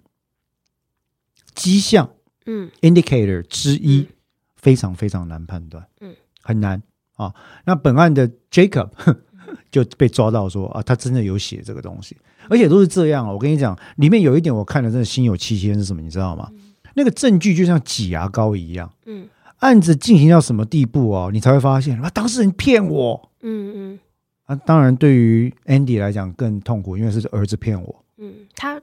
[1.53, 2.09] 迹象，
[2.45, 4.07] 嗯，indicator 之一。
[4.55, 6.79] 非常非常难判断，嗯，很难
[7.15, 7.33] 啊。
[7.65, 8.91] 那本案的 Jacob
[9.71, 12.15] 就被抓到说啊，他真的有写这个东西，
[12.47, 13.27] 而且都是这样。
[13.27, 16.01] 我跟你讲，里面有一点我看了真的心有戚戚，是什么？
[16.03, 16.47] 你知道吗？
[16.53, 16.59] 嗯、
[16.95, 19.27] 那个证据就像挤牙膏一样，嗯，
[19.59, 23.99] 案子进行到什么地步哦，你才会发现啊，当事人骗我，嗯嗯。
[24.45, 28.81] 啊，当然对于 Andy 来讲更痛苦，因为是儿子骗我，嗯，他。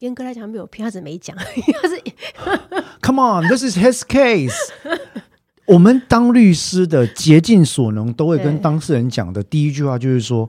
[0.00, 1.36] 严格来讲没有骗，他只没讲。
[1.36, 2.02] 他是
[3.04, 4.56] Come on, this is his case。
[5.68, 10.48] 我们当律师的竭尽所能，都会跟当事人讲的第一句话就是说：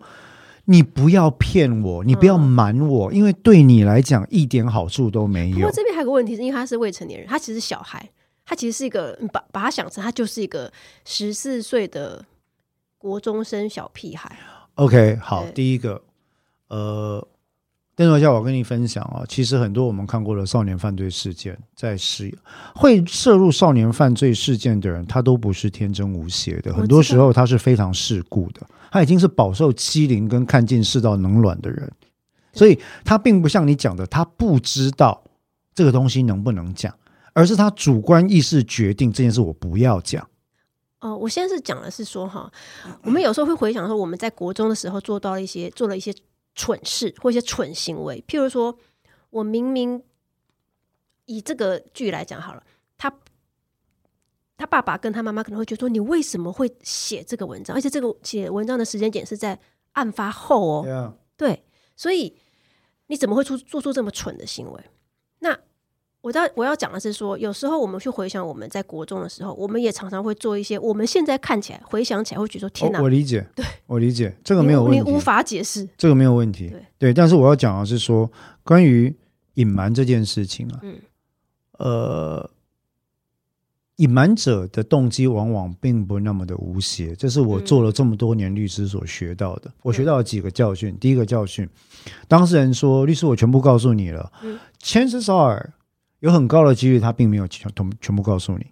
[0.66, 5.56] 你不要骗我，你不要瞒我，因为对你来讲一点好处都没有。
[5.56, 8.10] 不过这边还有个问题，是因为他是未成年人，他其实小孩，
[8.46, 10.72] 他其实是一个把把他想成他就是一个
[11.06, 12.24] 十四岁的
[12.98, 14.38] 国中生小屁孩。
[14.76, 16.02] OK，好，第一个，
[16.68, 17.28] 呃。
[17.94, 22.34] 邓若夏，我跟你分享啊，其实很多我们看过的少年犯罪事件，在是
[22.74, 31.92] 会涉入少年犯罪事件的人，他都不是天真无邪的，很多时候他是非常世故的，他已经是饱受欺凌跟看尽世道冷暖的人，
[32.54, 35.24] 所以他并不像你讲的，他不知道
[35.74, 36.96] 这个东西能不能讲，
[37.34, 40.30] 而是他主观意识决定这件事我不要讲。
[41.00, 42.52] 哦，我现在是讲的是说哈，
[43.02, 46.14] 我们有时候会回想说，我们在国中的时候做到了一些做了一些。
[46.54, 48.78] 蠢事或一些蠢行为，譬如说，
[49.30, 50.04] 我明明
[51.26, 52.62] 以这个剧来讲好了，
[52.98, 53.10] 他
[54.62, 57.76] 他爸爸跟他妈妈可能会觉得说，你为什么会写这个文章？
[57.76, 59.60] 而且这个写文章的时间点是在
[59.94, 61.14] 案发后哦，Yeah.
[61.36, 61.64] 对，
[61.96, 62.36] 所以
[63.08, 64.80] 你怎么会出做出这么蠢的行为？
[65.40, 65.58] 那。
[66.24, 77.12] 我要我要讲的是说，有时候我们去回想我们在国中的时候，我们也常常会做一些我们现在看起来回想起来会觉得天哪，我理解，对，我理解这个没有问题，你无法解释，这个没有问题，对对。
[77.12, 78.32] 但是我要讲的是说，
[78.64, 79.12] 关于
[79.56, 81.00] 隐瞒这件事情啊，嗯，
[81.80, 82.48] 呃，
[84.02, 89.72] 隐瞒者的动机往往并不那么的无邪，这是我做了这么多年律师所学到的。
[89.84, 91.70] 我学到了几个教训，第一个教训，
[92.28, 94.32] 当事人说律师，我全部告诉你了
[94.82, 95.74] ，Chances are。
[96.20, 98.66] 有很高的几率，他并没有全全全部告诉你。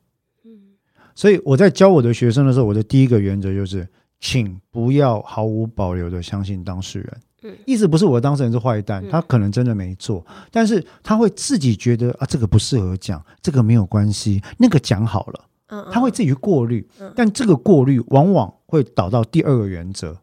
[0.45, 0.77] 嗯
[1.15, 3.87] 所以我在教我的学生的时候，我的第一个原则就是，
[4.19, 7.17] 请不要毫无保留的相信当事人。
[7.65, 16.87] 意思不是我的当事人是坏蛋，他可能真的没做，但是他会自己觉得啊，这个不适合讲，这个没有关系，那个讲好了，他会自己去过滤。
[17.15, 20.19] 但这个过滤往往会导到第二个原则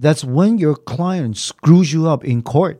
[0.00, 2.78] ，That's when your client screws you up in court，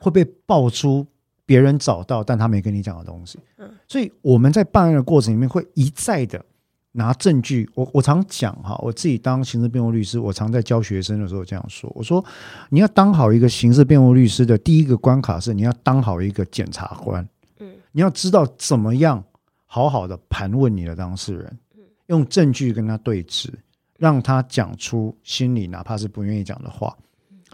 [0.00, 1.06] 会被爆出。
[1.48, 6.44] 别人找到，但他没跟你讲的东西，嗯，所以我们在办案的过程里面会一再的
[6.92, 7.68] 拿证据。
[7.74, 12.24] 我我常讲哈，我自己当刑事辩护律师，我常在教学生的时候这样说：我说，
[12.70, 17.26] 你要当好一个刑事辩护律师的第一个关卡是，你要当好一个检察官，
[17.58, 19.22] 嗯，你要知道怎么样
[19.66, 21.58] 好好的盘问你的当事人，
[22.06, 23.48] 用证据跟他对峙，
[23.98, 26.96] 让他讲出心里哪怕是不愿意讲的话，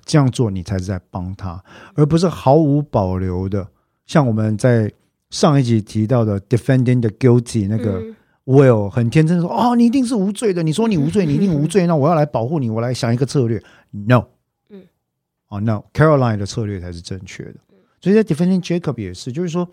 [0.05, 1.63] 这样做你才是在帮他，
[1.95, 3.67] 而不是毫无保留的。
[4.07, 4.93] 像我们在
[5.31, 8.03] 上一集提到的 defending the guilty 那个
[8.47, 13.63] Will 很天真说哦，你一定是无罪的，你说你无罪， 你一定无罪，那我要来保护你，我来想一个策略。
[13.91, 14.25] No，
[14.71, 14.83] 嗯，
[15.49, 17.55] 哦 No，Caroline 的策略才是正确的。
[18.01, 19.67] 所以在 defending Jacob 也是，就是说，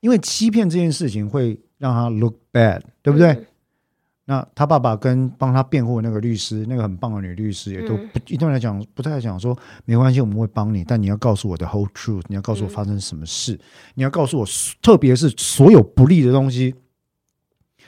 [0.00, 3.46] 因为欺骗这件事情会让他 look bad，对不对？
[4.28, 13.56] 那他爸爸跟帮他辩护的那个律师，那个很棒的女律师，也都不一般来讲不太讲说没关系，我们会帮你，但你要告诉我的 whole truth，你要告诉我发生什么事，
[13.94, 14.46] 你要告诉我，
[14.82, 16.74] 特别是所有不利的东西，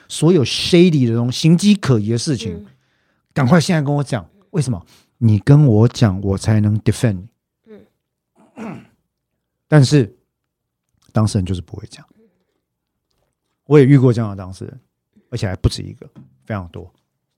[0.09, 2.67] 所有 shady 的东西，形迹可疑的事情，
[3.33, 4.85] 赶快现在跟我讲，为什么？
[5.19, 7.29] 你跟我讲，我才能 defend 你。
[8.57, 8.85] 嗯
[9.69, 10.15] 但是。
[11.11, 12.07] 当事人就是不会讲。
[13.65, 14.81] 我也遇过这样的当事人，
[15.31, 16.09] 而且还不止一个，
[16.45, 16.93] 非常多，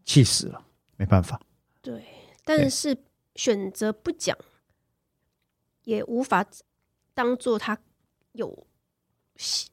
[0.04, 0.62] 气死了，
[0.96, 1.40] 没办法。
[1.80, 2.04] 对，
[2.44, 2.94] 但是
[3.36, 4.36] 选择不讲，
[5.84, 6.44] 也无法
[7.14, 7.78] 当做他
[8.32, 8.66] 有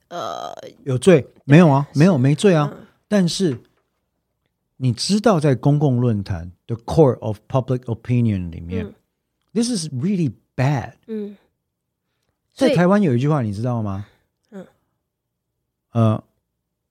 [0.07, 0.53] 呃
[0.85, 2.71] 有罪，没有啊，没有没罪啊。
[2.71, 3.59] 嗯、但是
[4.77, 8.93] 你知道，在公共论坛 The Court of Public Opinion 里面、嗯、
[9.53, 10.93] ，This is really bad。
[11.07, 11.37] 嗯，
[12.53, 14.05] 在台湾有一句话，你知道吗？
[14.51, 14.65] 嗯，
[15.91, 16.23] 呃。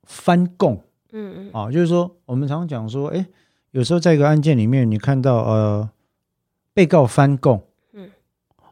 [0.09, 3.27] 翻供，嗯嗯，啊，就是说，我们常常讲说，哎，
[3.73, 5.91] 有时候在一个案件里面，你看到呃，
[6.73, 7.61] 被告翻供，
[7.93, 8.09] 嗯，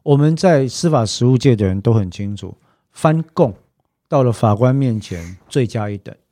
[0.05, 2.57] 我们在司法实务界的人都很清楚，
[2.93, 3.53] 翻供
[4.07, 6.24] 到了法官面前，罪加一等，嗯，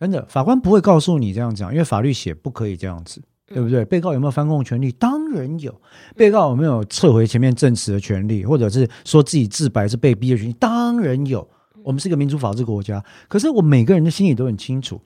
[0.00, 3.84] 真的，法官不会告诉你这样讲，因为法律写不可以这样子，对不对？
[3.84, 4.92] 被告有没有翻供权利？
[4.92, 5.80] 当然有。
[6.16, 10.52] 被告有没有撤回前面证词的权利，或者是说自己自白是被逼的权利？
[10.54, 11.48] 当然有。
[11.84, 15.00] 我们是一个民主法治国家，可是我每个人的心里都很清楚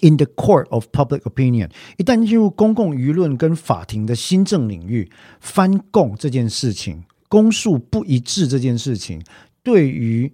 [0.00, 1.68] ，in the court of public opinion，
[1.98, 5.10] 一旦进入公共舆论跟法庭的新政领域，
[5.40, 9.22] 翻供这件事情，公诉不一致这件事情，
[9.62, 10.32] 对于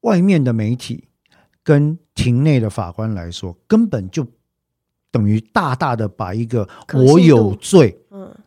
[0.00, 1.04] 外面的媒体
[1.62, 4.26] 跟庭内的法官来说，根本就
[5.10, 7.98] 等于大大的把一个我有罪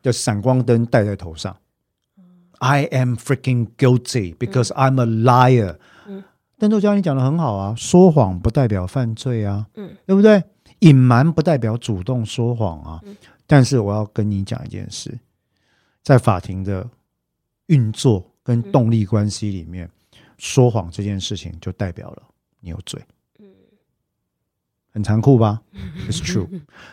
[0.01, 1.55] 的闪光灯戴在头上。
[2.59, 5.78] I am freaking guilty because I'm a liar。
[6.57, 10.41] 邓作家，你讲的很好啊，说谎不代表犯罪啊，嗯，对不对？
[10.80, 13.01] 隐瞒不代表主动说谎啊。
[13.03, 15.20] 嗯，但是我要跟你讲一件事，
[16.01, 16.89] 在法庭的
[17.66, 22.24] 运作跟动力关系里面，嗯，说谎这件事情就代表了
[22.64, 22.99] 你有罪。
[23.39, 23.45] 嗯，
[24.89, 25.61] 很残酷吧？
[26.09, 26.47] It's true。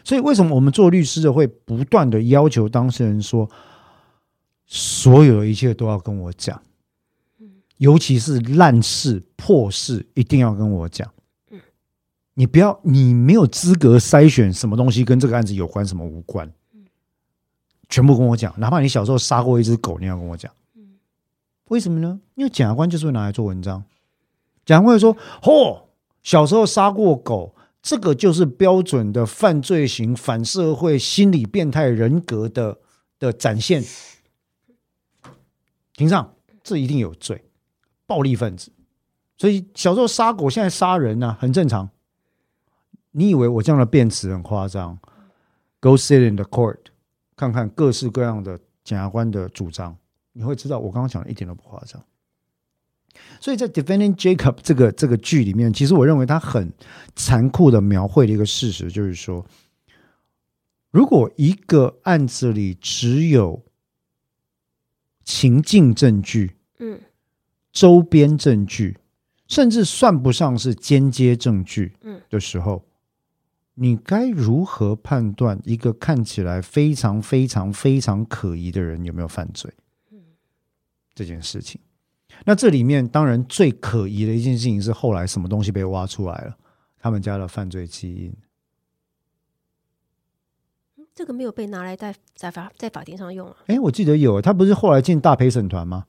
[0.04, 3.48] 所以为什么我们做律师的会不断的要求当事人说，
[4.66, 6.60] 所有的一切都要跟我讲？
[7.76, 11.10] 尤其是烂事破事，一定要跟我讲。
[11.50, 11.58] 嗯，
[12.34, 16.46] 你不要，你没有资格筛选什么东西跟这个案子有关，什么无关。
[16.74, 16.84] 嗯，
[17.88, 20.52] 全部跟我讲，哪怕你小时候杀过一只狗，你要跟我讲。
[20.74, 20.98] 嗯，
[21.68, 22.20] 为什么呢？
[22.34, 23.82] 因为检察官就是会拿来做文章。
[24.70, 25.82] 检察官说：“嚯，
[26.22, 32.78] 小时候杀过狗，这个就是标准的犯罪型反社会心理变态人格的
[33.18, 33.82] 的展现。”
[35.94, 37.44] 庭上，这一定有罪。
[38.06, 38.70] 暴力分子，
[39.36, 41.90] 所以小时候杀狗，现在杀人呢、很正常。
[43.10, 44.96] 你以为我这样的辩词很夸张
[45.80, 46.78] ？Go sit in the court，
[47.34, 49.96] 看看各式各样的检察官的主张，
[50.32, 52.00] 你会知道我刚刚讲的一点都不夸张。
[53.40, 56.72] 所以在 Defending Jacob 这个这个剧里面，其实我认为他很
[57.14, 59.46] 残酷的描绘了一个事实，就是说，
[60.90, 63.64] 如果一个案子里只有
[65.24, 67.00] 情境证据，嗯。
[67.72, 68.98] 周边证据，
[69.46, 72.84] 甚至算不上是间接证据，嗯的时候，
[73.74, 79.72] 你该如何判断一个看起来非常非常非常可疑的人有没有犯罪？
[80.10, 80.18] 嗯
[81.14, 81.80] 这件事情，
[82.44, 86.56] 那这里面当然最可疑的一件事情是后来什么东西被挖出来了，
[86.98, 88.34] 他们家的犯罪基因。
[91.14, 93.56] 这个没有被拿来在在法在法庭上用啊？
[93.66, 96.06] 哎，我记得有，他不是后来进大陪审团吗？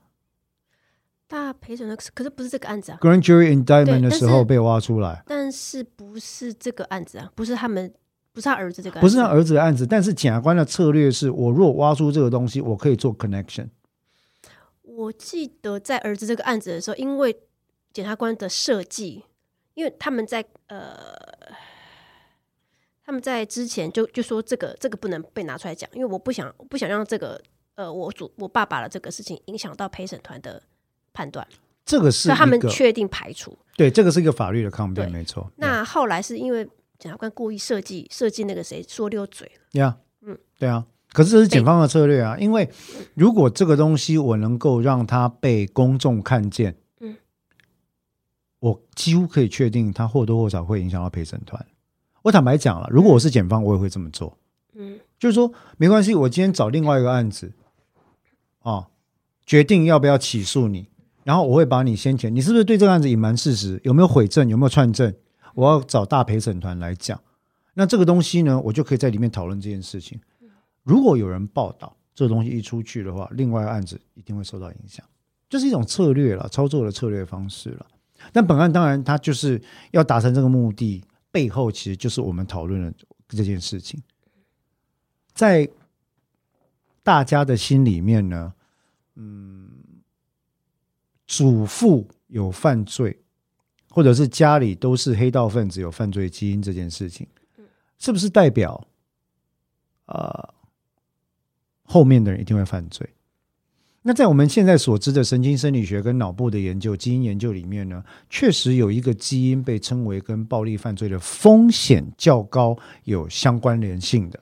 [1.27, 2.97] 大陪审团，可是不是这个案子啊。
[3.01, 7.29] Grand jury indictment 的时候被挖出来，但是不是这个案子啊？
[7.35, 7.93] 不是他们，
[8.31, 9.85] 不是他儿子这个案子，不是他儿子的案子。
[9.85, 13.67] 但是检察官的策略是，我如果挖出这个东西，我可以做 connection。
[15.01, 17.37] 我记得在儿子这个案子的时候，因为
[17.93, 19.23] 检察官的设计，
[19.73, 21.15] 因为他们在呃，
[23.03, 27.41] 他们在之前就就说这个这个不能被拿出来讲，因为我不想不想让这个
[27.75, 30.61] 呃我主我爸爸的这个事情影响到陪审团的。
[31.13, 31.45] 判断
[31.83, 35.51] 这个是他们确定排除，对，这个是一个法律的抗辩，没错。
[35.57, 36.63] 那后来是因为
[36.97, 40.85] 检察官故意设计设计那个谁说溜嘴了，呀，嗯，对啊。
[41.11, 42.69] 可是这是检方的策略啊，因为
[43.13, 47.15] 如果这个东西我能够让它被公众看见，嗯，
[48.59, 51.65] 我几乎可以确定它或多或少会影响到陪审团。
[52.21, 54.37] 我坦白讲了，如果我是检方，我也会这么做，
[54.73, 57.51] 嗯，就是说没关系，我今天找另外一个案子，
[58.59, 58.87] 啊，
[59.45, 60.87] 决定要不要起诉你。
[61.23, 63.79] 然后我会把你先前，你是不是对这个案子隐瞒事实？
[63.83, 64.47] 有没有悔证？
[64.49, 65.13] 有没有串证？
[65.53, 67.19] 我要找大陪审团来讲。
[67.75, 70.19] 那这个东西呢，我就可以在里面讨论这件事情。
[70.83, 75.05] 如果有人报道这个东西一出去的话，另外案子一定会受到影响。
[75.49, 77.85] 这是一种策略了，操作的策略方式了。
[78.31, 79.61] 但本案当然，它就是
[79.91, 82.93] 要达成这个目的，背后其实就是我们讨论的
[83.27, 84.01] 这件事情。
[85.33, 85.69] 在
[87.03, 88.53] 大家的心里面呢，
[89.15, 89.69] 嗯。
[91.27, 93.17] 祖父有犯罪，
[93.89, 97.25] 或者是家里都是黑道分子有犯罪基因这件事情，
[97.97, 98.85] 是不是代表
[100.07, 100.53] 呃
[101.91, 103.05] 后面的人一定会犯罪？
[104.03, 114.39] 那在我们现在所知的神经生理学跟脑部的研究、基因研究里面呢，确实有一个基因被称为跟暴力犯罪的风险较高有相关联性的。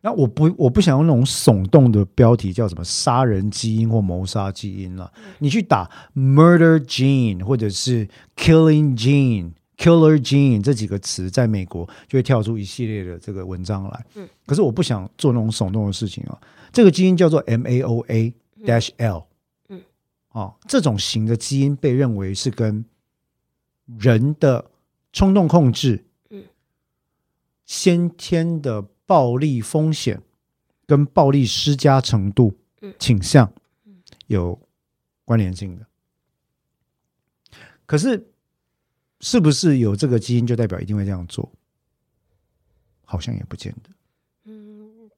[0.00, 5.12] 那我不我不想用那种耸动的标题，叫什么杀人基因或谋杀基因了。
[5.38, 14.04] 你去打 murder gene 或者是 killing gene、killer gene 这几个词，在美国就会跳出一系列的这个文章来。
[14.46, 16.38] 可是我不想做那种耸动的事情啊。
[16.72, 18.34] 这个基因叫做 MAOA。
[18.64, 19.28] Dash L，
[19.68, 19.84] 嗯，
[20.30, 22.84] 哦，这种型的基因被认为是跟
[23.86, 24.68] 人的
[25.12, 26.42] 冲动控制，嗯，
[27.64, 30.20] 先天的暴力风险
[30.86, 32.58] 跟暴力施加程度，
[32.98, 33.52] 倾向，
[34.26, 34.60] 有
[35.24, 35.86] 关联性的。
[37.86, 38.28] 可是，
[39.20, 41.48] 是不是有这个基因就代表一定会这样做？
[43.04, 43.90] 好像也不见得。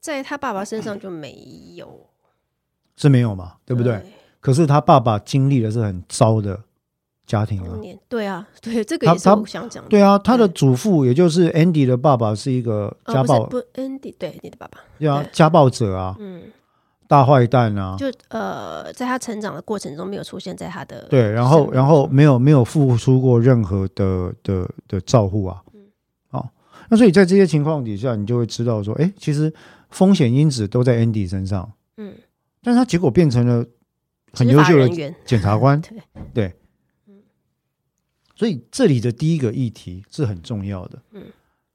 [0.00, 1.36] 嗯，在他爸爸身上就没
[1.74, 2.06] 有。
[2.96, 3.94] 是没有嘛，对不对？
[3.94, 6.58] 对，可是他爸爸经历的是很糟的
[7.26, 7.78] 家庭啊。
[8.08, 9.88] 对啊， 对，这个也是我想讲的。
[9.88, 16.42] 对啊，他的祖父也就是 Andy 的爸爸是一个家暴，哦、不，不，Andy 对你的爸爸，对啊，家暴者啊，嗯，
[17.08, 25.80] 大坏蛋啊，就呃，在他成长的过程中没有出现在他的对，然后然后没有没有付出过任何的的的照顾啊，嗯，
[26.28, 26.50] 好，
[26.90, 29.50] 那所以在这些情况底下，你就会知道说，哎，其实
[29.90, 32.14] 风险因子都在 Andy 身上，嗯。
[32.62, 33.66] 但是他结果变成了
[34.32, 35.80] 很优秀的检察官，
[36.34, 36.54] 对，
[37.06, 37.14] 对，
[38.36, 41.02] 所以这里的第一个议题是很重要的。
[41.12, 41.24] 嗯，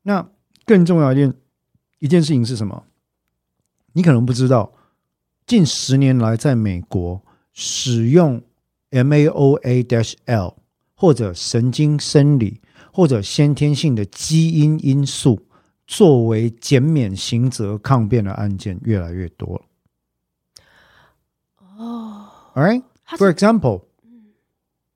[0.04, 0.30] 那
[0.64, 1.34] 更重要一件
[1.98, 2.86] 一件事情是什么？
[3.94, 4.74] 你可能不知道，
[5.48, 7.20] 近十年来在美国
[7.52, 8.42] 使用
[8.92, 10.56] MAOA-L
[10.94, 12.62] 或者神经生理
[12.94, 15.48] 或者先天性的基因因素
[15.88, 19.66] 作为减免刑责抗辩的案件越来越多了。
[21.78, 23.84] 哦，All right，for example，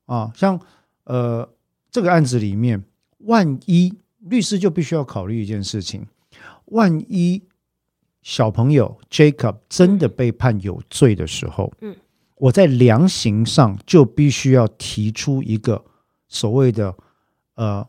[0.06, 0.60] 啊，像
[1.04, 1.48] 呃
[1.90, 2.84] 这个案子里面，
[3.18, 6.06] 万一律师就必须要考虑一件事情，
[6.66, 7.42] 万一
[8.22, 11.96] 小朋友 Jacob 真的被判有罪的时候，嗯，
[12.36, 15.84] 我在量刑上就必须要提出一个
[16.28, 16.94] 所谓的
[17.54, 17.86] 呃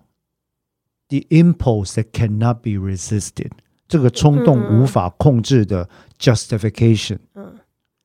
[1.12, 3.52] ，the impulse that cannot be resisted，
[3.88, 5.88] 这个冲动无法控制的
[6.18, 7.58] justification，嗯。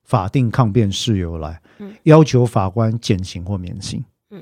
[0.09, 1.61] 法定抗辩事由来，
[2.05, 4.05] 要求法官减刑或免刑。
[4.31, 4.41] 嗯，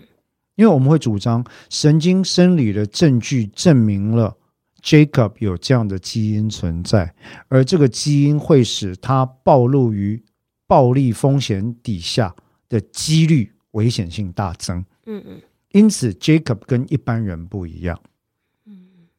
[0.57, 4.37] 因为我们会主张神经生理的证据证明了
[4.83, 7.15] Jacob 有这样的基因存在，
[7.49, 10.23] 而这个基因会使他暴露于
[10.67, 12.37] 暴力风险底下
[12.69, 14.85] 的几率危险性大增。
[15.07, 15.41] 嗯嗯，
[15.73, 17.99] 因此 Jacob 跟一般人不一样。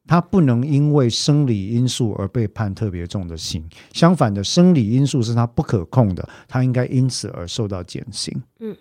[0.08, 8.42] 他不能因为生理因素而被判特别重的刑，相反的，生理因素是他不可控的，他应该因此而受到减刑。
[8.60, 8.76] 嗯，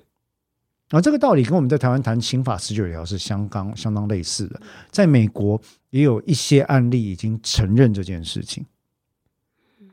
[0.90, 4.60] 而这个道理跟我们在台湾谈刑法十九条是相当相当类似的，
[4.90, 5.60] 在美国
[5.90, 8.66] 也有一些案例已经承认这件事情，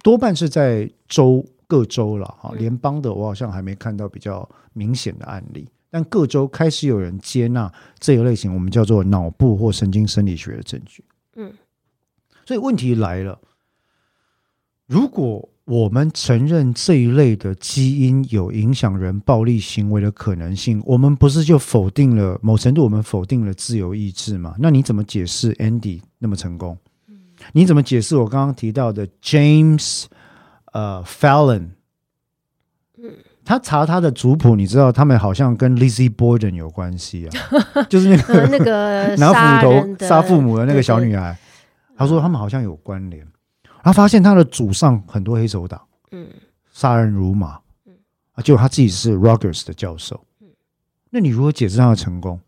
[0.04, 5.68] 多半是在州各州了哈，联邦的我好像还没看到比较明显的案例。
[5.90, 11.04] 但各州开始有人接纳这一类型，我们叫做脑部或神经生理学的证据。
[11.36, 11.54] 嗯，
[12.46, 13.40] 所以问题来了，
[14.86, 24.56] 如果我们承认这一类的基因有影响人暴力行为的可能性，我们不是就否定了某程度，我们否定了自由意志吗？
[24.60, 26.78] 那你怎么解释 Andy 那么成功？
[27.54, 30.06] 你怎么解释我刚刚提到的 James
[30.74, 31.70] 呃 Fallon？
[33.52, 41.38] 嗯，他查他的族谱，你知道他们好像跟 Lizzie Borden 有关系啊， 就是那个 那个 拿斧头杀父母的那个小女孩。
[41.98, 43.28] 他说他们好像有关联，
[43.84, 45.80] 他发现他的祖上很多黑手党，
[46.12, 46.28] 嗯，
[46.72, 47.94] 杀人如麻，嗯，
[48.34, 50.48] 啊，结果他自己是 Rogers 的教授，嗯，
[51.12, 52.40] 那你如何解释他的成功？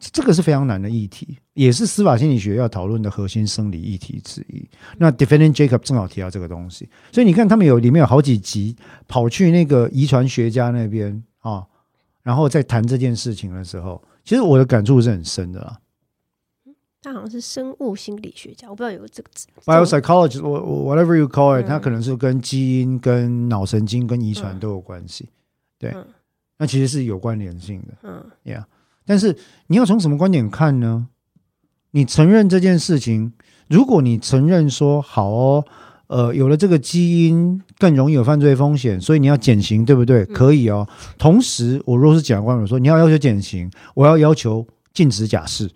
[0.00, 4.66] 这个是非常难的议题，也是司法心理学要讨论的核心生理议题之一。
[4.96, 8.74] 那 Defendant Jacob 正好提到这个东西，所以你看他们有里面有好几集
[9.06, 11.66] 跑去那个遗传学家那边啊，
[12.22, 15.78] 然后在谈这件事情的时候，其实我的感触是很深的啦。
[17.02, 19.46] 他好像是生物心理学家，我不知道有这个字。
[19.64, 25.28] Biopsychologist，我我 whatever you call it，他可能是跟基因、跟脑神经、跟遗传都有关系。
[25.78, 25.94] 对，
[26.58, 27.94] 那其实是有关联性的。
[28.02, 28.64] 嗯，Yeah。
[29.10, 29.36] 但是
[29.66, 31.08] 你要从什么观点看呢？
[31.90, 33.32] 你承认这件事情，
[33.68, 35.64] 如果你承认说好哦，
[36.06, 40.22] 呃，有了这个基因更容易有犯罪风险，所以你要减刑，对不对？
[40.22, 40.88] 嗯、可以哦。
[41.18, 45.68] 同时，我若是检察官，我说你要要求减刑，我要要求禁止假释。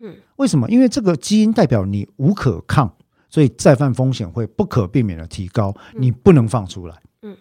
[0.00, 0.68] 嗯，为什么？
[0.68, 2.94] 因为这个基因代表你无可抗，
[3.30, 7.00] 所以再犯风险会不可避免的提高，你不能放出来。
[7.22, 7.34] 嗯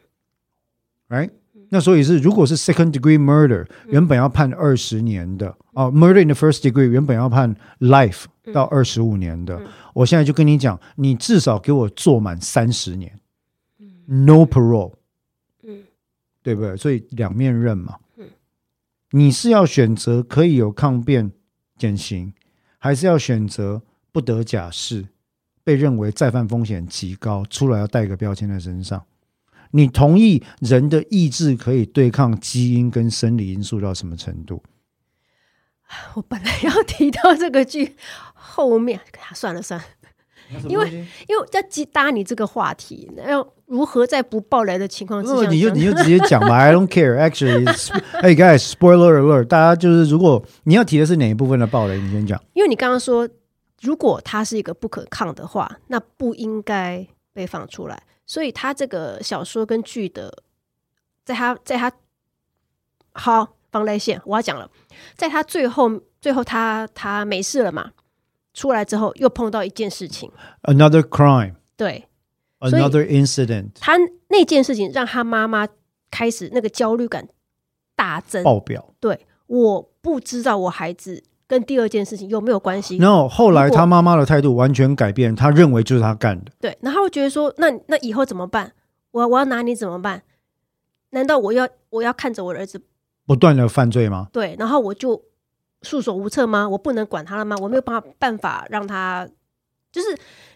[1.10, 1.32] ，right？
[1.74, 13.18] 那所以是，如果是 second degree murder，原本要判二十年的啊、嗯 uh,，murder in the first degree 原本要判 life 到二十五年的，嗯、我现在就跟你讲，你至少给我坐满三十年、
[13.80, 14.92] 嗯、，no parole，
[15.64, 15.84] 嗯，
[16.44, 16.76] 对不对？
[16.76, 18.26] 所以两面刃嘛，嗯，
[19.12, 21.32] 你是要选择可以有抗辩
[21.78, 22.34] 减刑，
[22.80, 25.08] 还是要选择不得假释，
[25.64, 29.02] 被认为再犯风险极高，出来要带个标签在身上？
[29.72, 34.62] 你同意人的意志可以对抗基因跟生理因素到什么程度？
[36.16, 37.96] 我本来要提到这个剧
[38.34, 39.00] 后面，
[39.34, 39.86] 算了算了，
[40.70, 40.90] 因为
[41.28, 46.58] 因为要接搭你这个话题，那要如何在不爆雷的情况之下， 你就你就直接讲吧。
[46.58, 47.18] I don't care.
[47.18, 47.66] Actually,
[48.24, 49.46] hey guys, spoiler alert！
[49.46, 52.42] 大家就是如果你要提的是哪一部分的爆雷，你先讲。
[52.54, 53.28] 因为你刚刚说，
[53.82, 58.02] 如果它是一个不可抗的话，那不应该被放出来。
[58.32, 60.44] 所以他这个小说跟剧的，
[61.26, 61.92] 在他在他
[63.12, 64.72] 好防雷线，我要讲了，
[65.18, 67.92] 在他最后最后他他没事了嘛，
[68.54, 70.32] 出来之后又碰到一件事情
[70.64, 72.08] ，another crime，对
[72.60, 73.98] ，another incident，他
[74.30, 75.68] 那件事情让他妈妈
[76.10, 77.28] 开始那个焦虑感
[77.98, 81.22] 大增，爆表，对，我不知道我孩子。
[81.52, 82.96] 跟第二件事情有没有关系？
[82.96, 86.52] 然后后来他妈妈的态度完全改变，他认为就是他干的。
[86.62, 88.72] 对，然后我觉得说，那那以后怎么办？
[89.12, 90.22] 我我要拿你怎么办？
[91.10, 92.82] 难道我要我要看着我儿子
[93.26, 94.30] 不断的犯罪吗？
[94.32, 95.22] 对，然后我就
[95.82, 96.70] 束手无策吗？
[96.70, 97.58] 我不能管他了吗？
[97.60, 99.28] 我没有办法办法让他，
[99.92, 100.08] 就是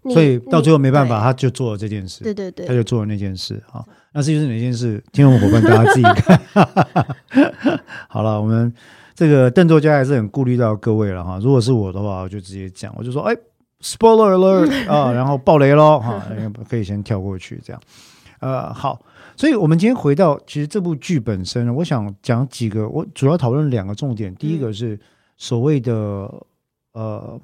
[0.03, 2.23] 你，所以到最后没办法，他就做了这件事。
[2.23, 3.61] 对对对，他就做了那件事。
[3.69, 5.03] 好，那至于是哪件事？
[5.11, 7.79] 听众伙伴大家自己看。
[8.07, 8.73] 好了，我们。
[9.15, 11.39] 这个邓作家还是很顾虑到各位了哈。
[11.41, 13.33] 如果是我的话，我就直接讲，我就说，哎
[13.81, 16.21] ，spoiler alert 啊，然后爆雷喽哈，
[16.69, 17.81] 可以先跳过去这样。
[18.41, 19.01] 呃，好，
[19.37, 24.35] 所以我们今天回到其实这部剧本身，我想讲几个，我主要讨论两个重点。
[24.35, 24.99] 第一个是
[25.37, 25.93] 所谓的
[26.91, 27.39] 呃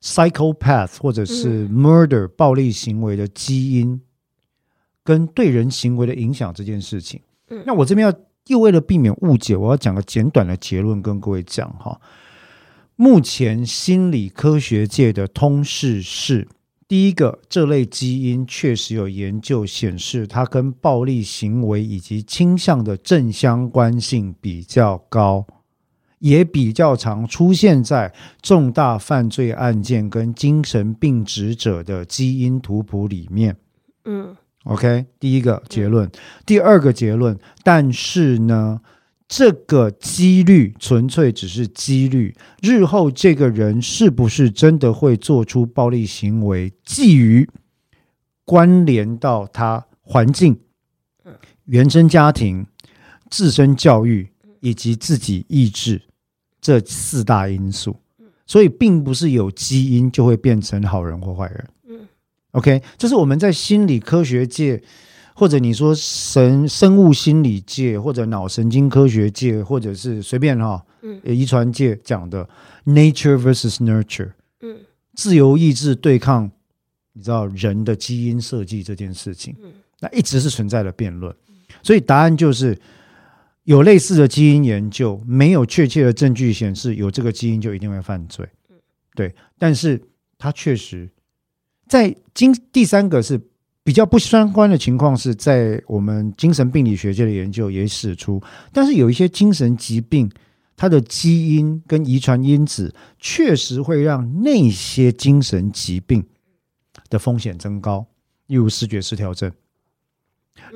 [0.00, 4.00] psychopath 或者是 murder 暴力行为的基因
[5.02, 7.20] 跟对人行为的影响这件事情。
[7.66, 8.16] 那我这边要。
[8.48, 12.00] 又为了避免误解，我要讲个简短的结论跟各位讲哈。
[12.96, 16.46] 目前心理科学界的通识是：
[16.86, 25.46] 第一个，这类基因确实有研究显示，它跟暴力行为以及倾向的正相关性比较高，
[26.18, 28.12] 也比较常出现在
[28.42, 33.56] 重大犯罪案件跟精神病质者的基因图谱里面。
[34.04, 34.36] 嗯。
[34.64, 36.10] OK，第一个结论，
[36.46, 38.80] 第二个结论，但是呢，
[39.26, 47.48] 这个几率纯粹只是几率，日后这个人是不是真的会做出暴力行为，基于
[48.44, 50.60] 关联到他环境、
[51.64, 52.66] 原生家庭、
[53.30, 54.28] 自身教育
[54.60, 56.02] 以及自己意志
[56.60, 57.96] 这四大因素，
[58.46, 61.68] 所以并不是有基因就会变成好人或坏人。
[62.52, 64.82] OK，这是我们在心理科学界，
[65.34, 72.46] 或者你说神生物心理界，或者脑神经科学界，或者是随便哈，嗯，遗传界讲的
[72.84, 74.30] nature versus nurture，
[74.60, 74.76] 嗯，
[75.14, 76.50] 自由意志对抗，
[77.14, 81.34] 你知道人的基因设计这件事情，嗯，那一直是存在的辩论，
[81.82, 82.78] 所以答案就是
[83.64, 88.76] 有类似的基因研究，没有确切的证据显示有这个基因就一定会犯罪，嗯。
[89.14, 89.98] 对，但是
[90.36, 91.08] 它确实。
[91.92, 93.38] 在精第三个是
[93.84, 100.30] 比较不相关的情况，是在我们精神病理学界的研究也指出，但是有一些精神疾病，
[100.74, 106.26] 它的基因跟遗传因子确实会让那些精神疾病
[107.10, 108.06] 的风险增高，
[108.46, 109.52] 例如视觉失调症，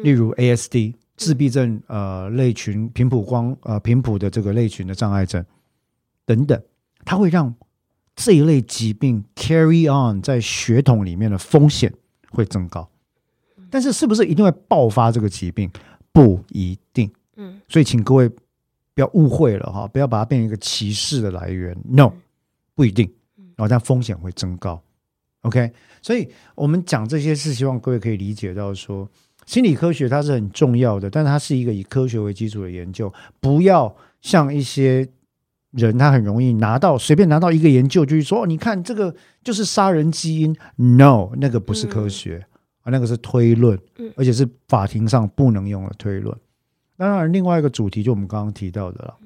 [0.03, 5.43] 例如 ASD 自闭症，呃，类群频谱光呃频谱的这个类群的障碍症
[6.27, 6.63] 等等，
[7.07, 7.55] 它会让。
[8.17, 11.93] 这一类疾病 carry on 在血统里面的风险
[12.31, 12.89] 会增高，
[13.71, 15.71] 但是是不是一定会爆发这个疾病？
[16.13, 17.13] 不一定。
[17.37, 21.77] 嗯，所以请各位不要误会了哈，不要把它变成一个歧视的来源。
[21.87, 22.15] No，
[22.75, 23.13] 不一定。
[23.55, 24.83] 然后但风险会增高。
[25.43, 29.07] OK，所以我们讲这些是希望各位可以理解到说，
[29.45, 35.07] 心理科学它是很重要的，但是它是一个以科学为基础的研究，不要像一些。
[35.73, 42.47] 人他很容易拿到随便拿到一个研究，就是说，你看这个就是杀人基因，No，那个不是科学
[42.83, 43.79] 啊，那个是推论，
[44.17, 46.35] 而且是法庭上不能用的推论。
[46.97, 49.17] 当然，另外一个主题就我们刚刚提到的了，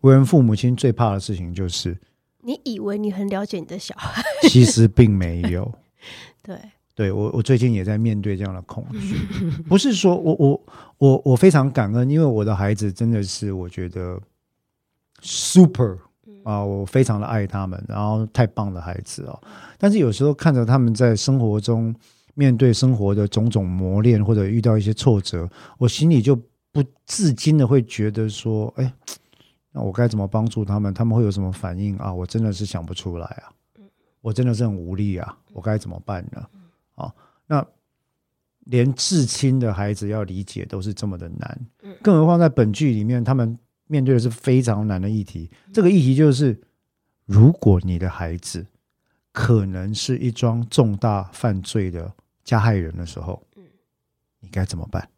[0.00, 1.96] 为人父母亲最怕的事情就是，
[2.40, 5.72] 你以为你很了解你的小孩，其实并没有。
[6.42, 6.56] 对，
[6.96, 9.16] 对我我最近也在面对这样的恐惧，
[9.68, 10.60] 不是说我我
[10.98, 14.20] 我我非常感恩，因为我的孩子真的是我觉得
[15.22, 15.96] super。
[16.44, 19.40] 啊，我非常的爱他们，然后太棒的孩子哦。
[19.78, 21.94] 但是有时候看着他们在生活中
[22.34, 25.48] 面对生活的种种磨练，或者遇到一些挫折，
[25.78, 26.34] 我心里就
[26.72, 28.92] 不自禁的会觉得说：“哎，
[29.70, 30.92] 那我该怎么帮助他们？
[30.92, 32.12] 他们会有什么反应啊？
[32.12, 33.54] 我真的是想不出来啊！
[34.20, 35.38] 我真的是很无力啊！
[35.52, 36.44] 我该怎么办呢？”
[36.96, 37.14] 啊，
[37.46, 37.64] 那
[38.64, 41.66] 连至亲的孩子要理解都是这么的难，
[42.02, 43.56] 更何况在本剧里面他们。
[43.92, 46.58] 面对的是非常难的议题，这个议题就是：
[47.26, 48.64] 如果你的孩子
[49.32, 52.10] 可能是一桩重大犯罪的
[52.42, 53.46] 加害人的时候，
[54.40, 55.10] 你该怎么办？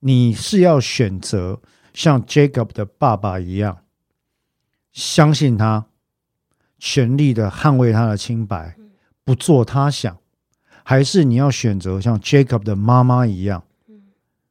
[0.00, 1.60] 你是要选择
[1.92, 3.82] 像 Jacob 的爸爸一样，
[4.90, 5.88] 相信他，
[6.78, 8.78] 全力的捍卫他的清白，
[9.22, 10.16] 不做他想，
[10.82, 13.65] 还是你要选择像 Jacob 的妈妈一样？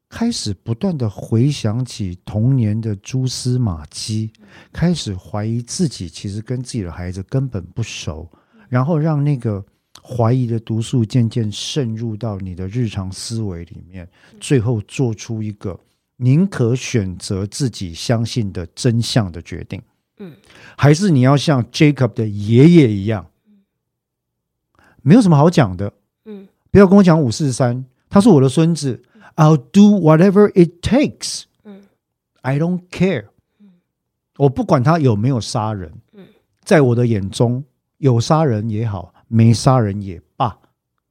[0.08, 4.32] 开始不断的回想起童年的蛛丝马迹，
[4.72, 8.30] 开始怀疑自己其实跟自己的孩子根本不熟，
[8.70, 9.64] 然后让那个
[10.02, 14.08] 怀疑的毒素渐渐渗入到你的日常思维里面，
[14.40, 15.78] 最后做出一个
[16.18, 19.82] 宁可选择自己相信的真相的决定。
[20.20, 20.34] 嗯，
[20.78, 23.26] 还是你要像 Jacob 的爷爷一样，
[25.02, 25.92] 没有什么好讲的。
[26.26, 29.02] 嗯，不要跟我讲五四三，他是我的孙子。
[29.36, 31.44] I'll do whatever it takes.
[32.42, 33.26] I don't care.
[34.38, 35.94] 我不管他有没有杀人。
[36.64, 37.64] 在我的眼中，
[37.98, 40.58] 有杀人也好，没杀人也罢。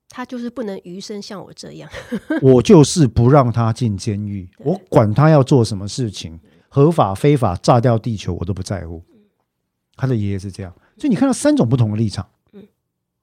[0.09, 1.91] 他就是不能余生像我这样。
[2.41, 4.49] 我就是不让他进监狱。
[4.59, 9.03] 我管他要做什么事情，合法非法，炸掉地球我都不在乎。
[9.97, 12.29] 他的爷爷是这样，所以你看到三种不同的立场。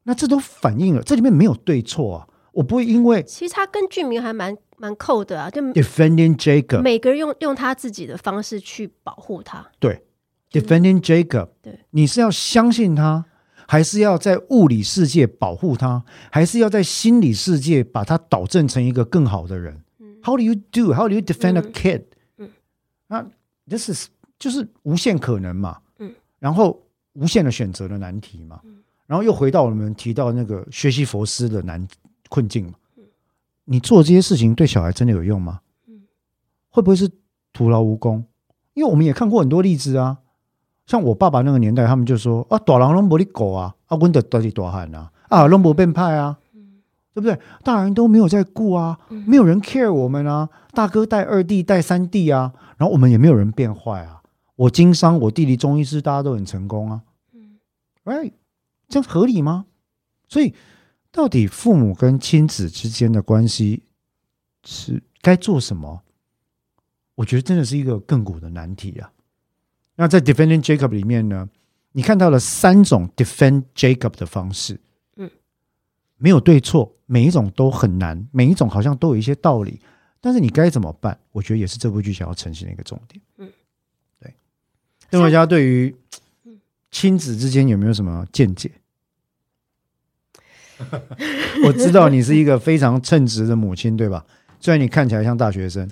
[0.04, 2.28] 那这都反映了这里面没有对错啊。
[2.52, 9.66] 我不会因为，其实他跟剧名还蛮蛮扣的啊，就 defending Jacob，每个人用用他自己的方式去保护他。
[9.80, 10.04] 对
[10.52, 13.24] ，defending Jacob，对，你是要相信他，
[13.68, 19.82] 还是要在物理世界保护他，还是要在心理世界把他导正成一个更好的人？
[20.00, 20.94] 嗯，How do you do?
[20.94, 22.04] How do you defend a kid？
[22.38, 22.50] 嗯，
[23.08, 23.26] 那
[23.70, 26.82] this is 就是无限可能嘛，嗯，然后
[27.14, 31.96] 无限的选择的难题嘛，嗯，然后又回到我们提到那个学习佛斯的难题。
[32.32, 32.76] 困境嘛，
[33.66, 35.60] 你做这些事情对小孩真的有用吗？
[36.70, 37.12] 会不会是
[37.52, 38.24] 徒劳无功？
[38.74, 40.20] 因为我们也看过很多例子啊，
[40.86, 46.40] 像我爸爸那个年代，他们就说啊，大人拢无你顾啊，啊，阮得得是大汉啊，啊，拢无变派啊，
[47.14, 47.38] 对不对？
[47.66, 54.22] 大人都没有在顾啊，没有人 care 我们啊，大哥带二弟带三弟啊，然后我们也没有人变坏啊。
[54.56, 57.02] 我经商，我弟弟中医师，大家都很成功啊，
[57.34, 57.60] 嗯
[58.06, 58.32] ，right，
[58.88, 59.66] 这样合理吗？
[60.30, 60.56] 所以。
[61.12, 63.84] 到底父母跟亲子之间的关系
[64.64, 66.04] 是该做什么？
[67.16, 69.12] 我觉得真的是一个亘古的难题啊。
[69.96, 71.50] 那在 Defending Jacob 里面呢，
[71.92, 74.80] 你看到了三种 Defend Jacob 的方式，
[75.18, 75.30] 嗯，
[76.18, 79.80] 没有对错，每一种都很难，每一种好像都有一些道理，
[80.22, 81.20] 但是你该怎么办？
[81.32, 83.22] 我觉得也是这部剧想要呈现的一个重点。
[83.38, 83.52] 嗯，
[84.20, 84.34] 对。
[85.10, 85.94] 邓维嘉对于
[86.90, 88.72] 亲子之间有没有什么见解？
[91.66, 94.26] 我知道你是一个非常称职的母亲，对吧？
[94.60, 95.90] 虽然你看起来像大学生，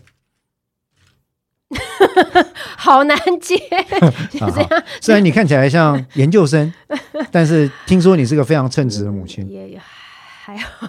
[2.77, 3.57] 好难接，
[4.31, 4.83] 就这样。
[5.01, 6.71] 虽然你看起来像研究生，
[7.31, 9.49] 但是听说你是个非常称职的母亲。
[9.49, 9.79] 也
[10.45, 10.87] 还好。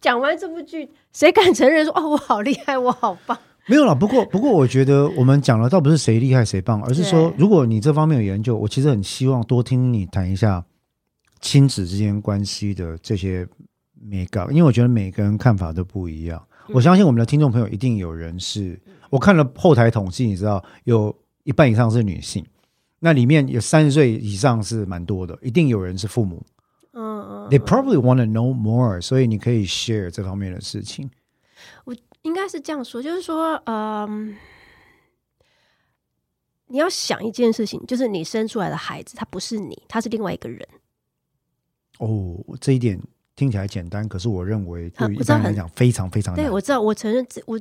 [0.00, 3.38] 讲完这部剧，谁敢承认说哦，我好厉害，我好棒？
[3.66, 3.94] 没有了。
[3.94, 10.64] 不过，不过，我觉得我们讲了倒不是谁厉害谁棒，而是说，如果你这方面有研究，我其实很希望多听你谈一下。
[11.42, 13.46] 亲子之间关系的这些
[14.00, 16.42] 美感，因为我觉得每个人看法都不一样。
[16.68, 18.80] 我相信我们的听众朋友一定有人是，
[19.10, 22.46] 我看了后台统计，你知道有一半以上是女性，
[23.00, 26.40] 那里面有三十岁以上是蛮多的，一定有人是父母。
[26.92, 31.10] 嗯嗯，They probably want to know more，所以你可以 share 这方面的事情。
[31.84, 34.36] 我应该是这样说，就是说，嗯，
[36.68, 40.66] 你要想一件事情，就是你生出来的孩子，他不是你，他是另外一个人。
[42.02, 43.00] 哦，这一点
[43.36, 46.44] 听起来简单，可是我认为对于一般人来讲非常非常难。
[46.44, 47.56] 对，我知道，我承认自我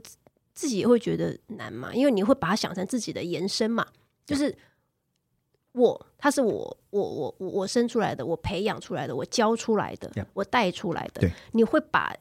[0.54, 3.86] 自己也会觉得难嘛，因为你会把它想成自己的延伸嘛，
[4.26, 4.58] 就是
[5.74, 10.26] 我，他是我，我，我，我，我生出来的，我培养出来的，我教出来的，Yeah.
[10.34, 11.30] 我带出来的。
[11.52, 12.16] 你会把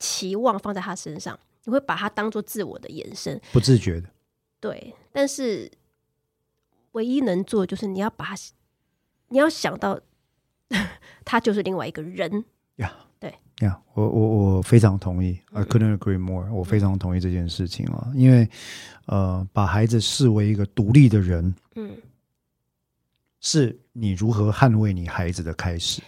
[0.00, 4.10] 期望放在他身上，你会把它当做自我的延伸，不自觉的。
[4.58, 5.70] 对，但是
[6.92, 8.36] 唯一能做就是你要把他，
[9.28, 10.00] 你要想到
[11.26, 12.42] 他就是另外一个人
[12.76, 12.90] 呀。
[12.90, 13.02] Yeah.
[13.18, 13.34] 对
[13.66, 16.52] 呀，我我我非常同意，I couldn't agree more。
[16.52, 18.46] 我非常同意这件事情啊，因为
[19.06, 21.96] 呃，把孩子视为一个独立的人，嗯，
[23.40, 26.02] 是你如何捍卫你孩子的开始。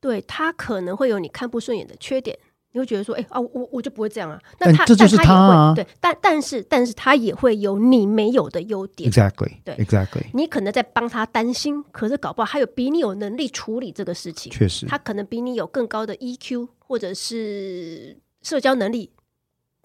[0.00, 2.36] 对，他可能会有你看不顺眼的缺点。
[2.74, 4.38] 你会觉得说，哎、欸、啊，我我就不会这样啊。
[4.58, 5.72] 那他，这就是他啊。
[5.76, 9.08] 对，但但是但是他也会有你没有的优点。
[9.08, 10.24] Exactly，对，Exactly。
[10.34, 14.52] 你可能在帮他担心，可是搞不好他有比你有能力处理这个事情。
[14.52, 19.12] 确实，他可能比你有更高的 EQ 或者是社交能力，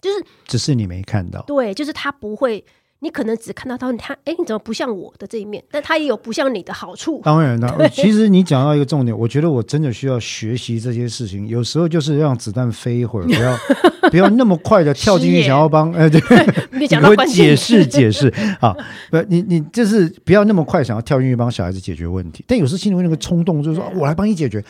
[0.00, 1.42] 就是只是你没看到。
[1.42, 2.64] 对，就是他不会。
[3.00, 5.62] 你可能只看到他，他哎，你怎么不像我的这一面？
[5.70, 7.20] 但他也有不像你的好处。
[7.24, 11.48] 当然了，其实你讲到一个重点，我觉得我真的需要学习这些事情。
[11.48, 13.56] 有时候就是让子弹飞一会儿，不要
[14.10, 16.20] 不要那么快的跳进去想要帮哎，对，
[16.78, 18.28] 你讲到关键，解释解释
[18.60, 18.76] 啊，
[19.10, 22.44] 不，你你就是不要那么快想要跳进去帮小孩子解决问题。
[22.46, 24.62] 但有时候心里面那个冲动就是说，我来帮你解决，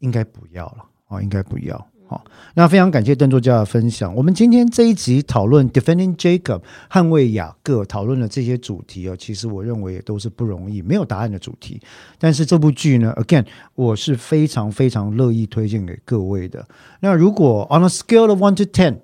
[0.00, 1.89] 应该不要了啊，应该不要。
[2.10, 4.12] 好，那非常感谢邓作家的分享。
[4.16, 11.80] 我们今天这一集讨论 Defending Jacob 捍卫雅各，讨论的这些主题哦，其实我认为也都是不容易，没有答案的主题。
[12.18, 13.46] 但是这部剧呢，Again，
[13.76, 16.66] 我是非常非常乐意推荐给各位的。
[16.98, 18.96] 那如果 On a scale of one to ten，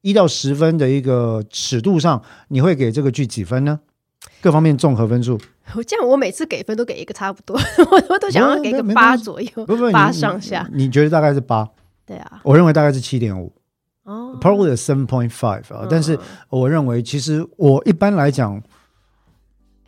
[0.00, 3.80] 一到十分的一个尺度上，你会给这个剧几分呢？
[4.40, 5.38] 各方面综合分数。
[5.76, 7.54] 我这样，我每次给分都给一个差不多，
[7.90, 9.50] 我 我都想要给个八左右，
[9.92, 10.66] 八上下。
[10.72, 11.68] 你觉得大概是八？
[12.12, 13.50] 对啊，我认为大概是七点五，
[14.04, 15.86] 哦，probably seven point five 啊。
[15.88, 16.18] 但是
[16.50, 18.62] 我认为，其实我一般来讲，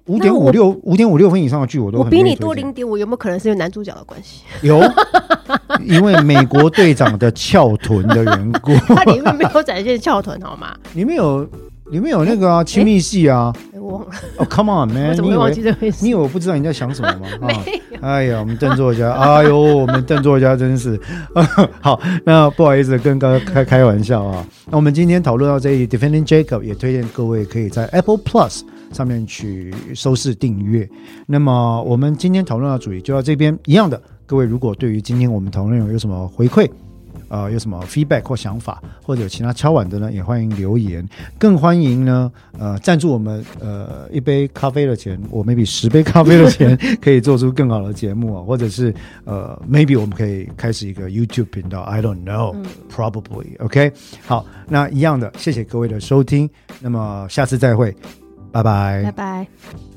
[0.06, 4.42] 五点五六、五点五六分以上的剧，我都比你多零点五，有没有可能是因为男主角的关系？
[4.62, 4.80] 有，
[5.84, 8.74] 因为美国队长的翘臀的缘故。
[8.94, 10.74] 它里面没有展现翘臀，好吗？
[10.94, 11.46] 里面有。
[11.90, 13.52] 里面有那个啊，亲密戏啊！
[13.74, 14.10] 我忘了。
[14.38, 15.12] 哦，Come on man！
[15.12, 16.02] 你怎么会忘记这回事？
[16.02, 17.28] 你以为我不知道你在想什么吗？
[17.46, 18.00] 没有。
[18.00, 20.98] 哎呀，我们邓作家，哎呦，我们邓作家真是
[21.82, 22.00] 好。
[22.24, 24.46] 那不好意思，跟刚刚开开玩笑啊。
[24.70, 28.62] 那我们今天讨论到这里，Defending Jacob 也推荐各位可以在 Apple Plus
[28.92, 30.88] 上面去收视订阅。
[31.26, 34.00] 那么我们今天讨论的主题就到这边一样的。
[34.26, 36.66] 各位如果对于今天我们讨论有什么回馈？
[37.34, 40.12] 呃，有什么 feedback 或想法，或者有其他敲碗的呢？
[40.12, 41.04] 也欢迎留言，
[41.36, 53.92] 更欢迎呢，呃，赞助我们呃一杯咖啡的钱，我 maybe 十杯咖啡的钱， 可以做出更好的节目啊，或者是呃 maybe 我们可以开始一个 YouTube 频道，I don't know，probably OK。
[54.24, 56.48] 好，那一样的，谢谢各位的收听，
[56.80, 57.92] 那么下次再会，
[58.52, 59.93] 拜拜，拜拜。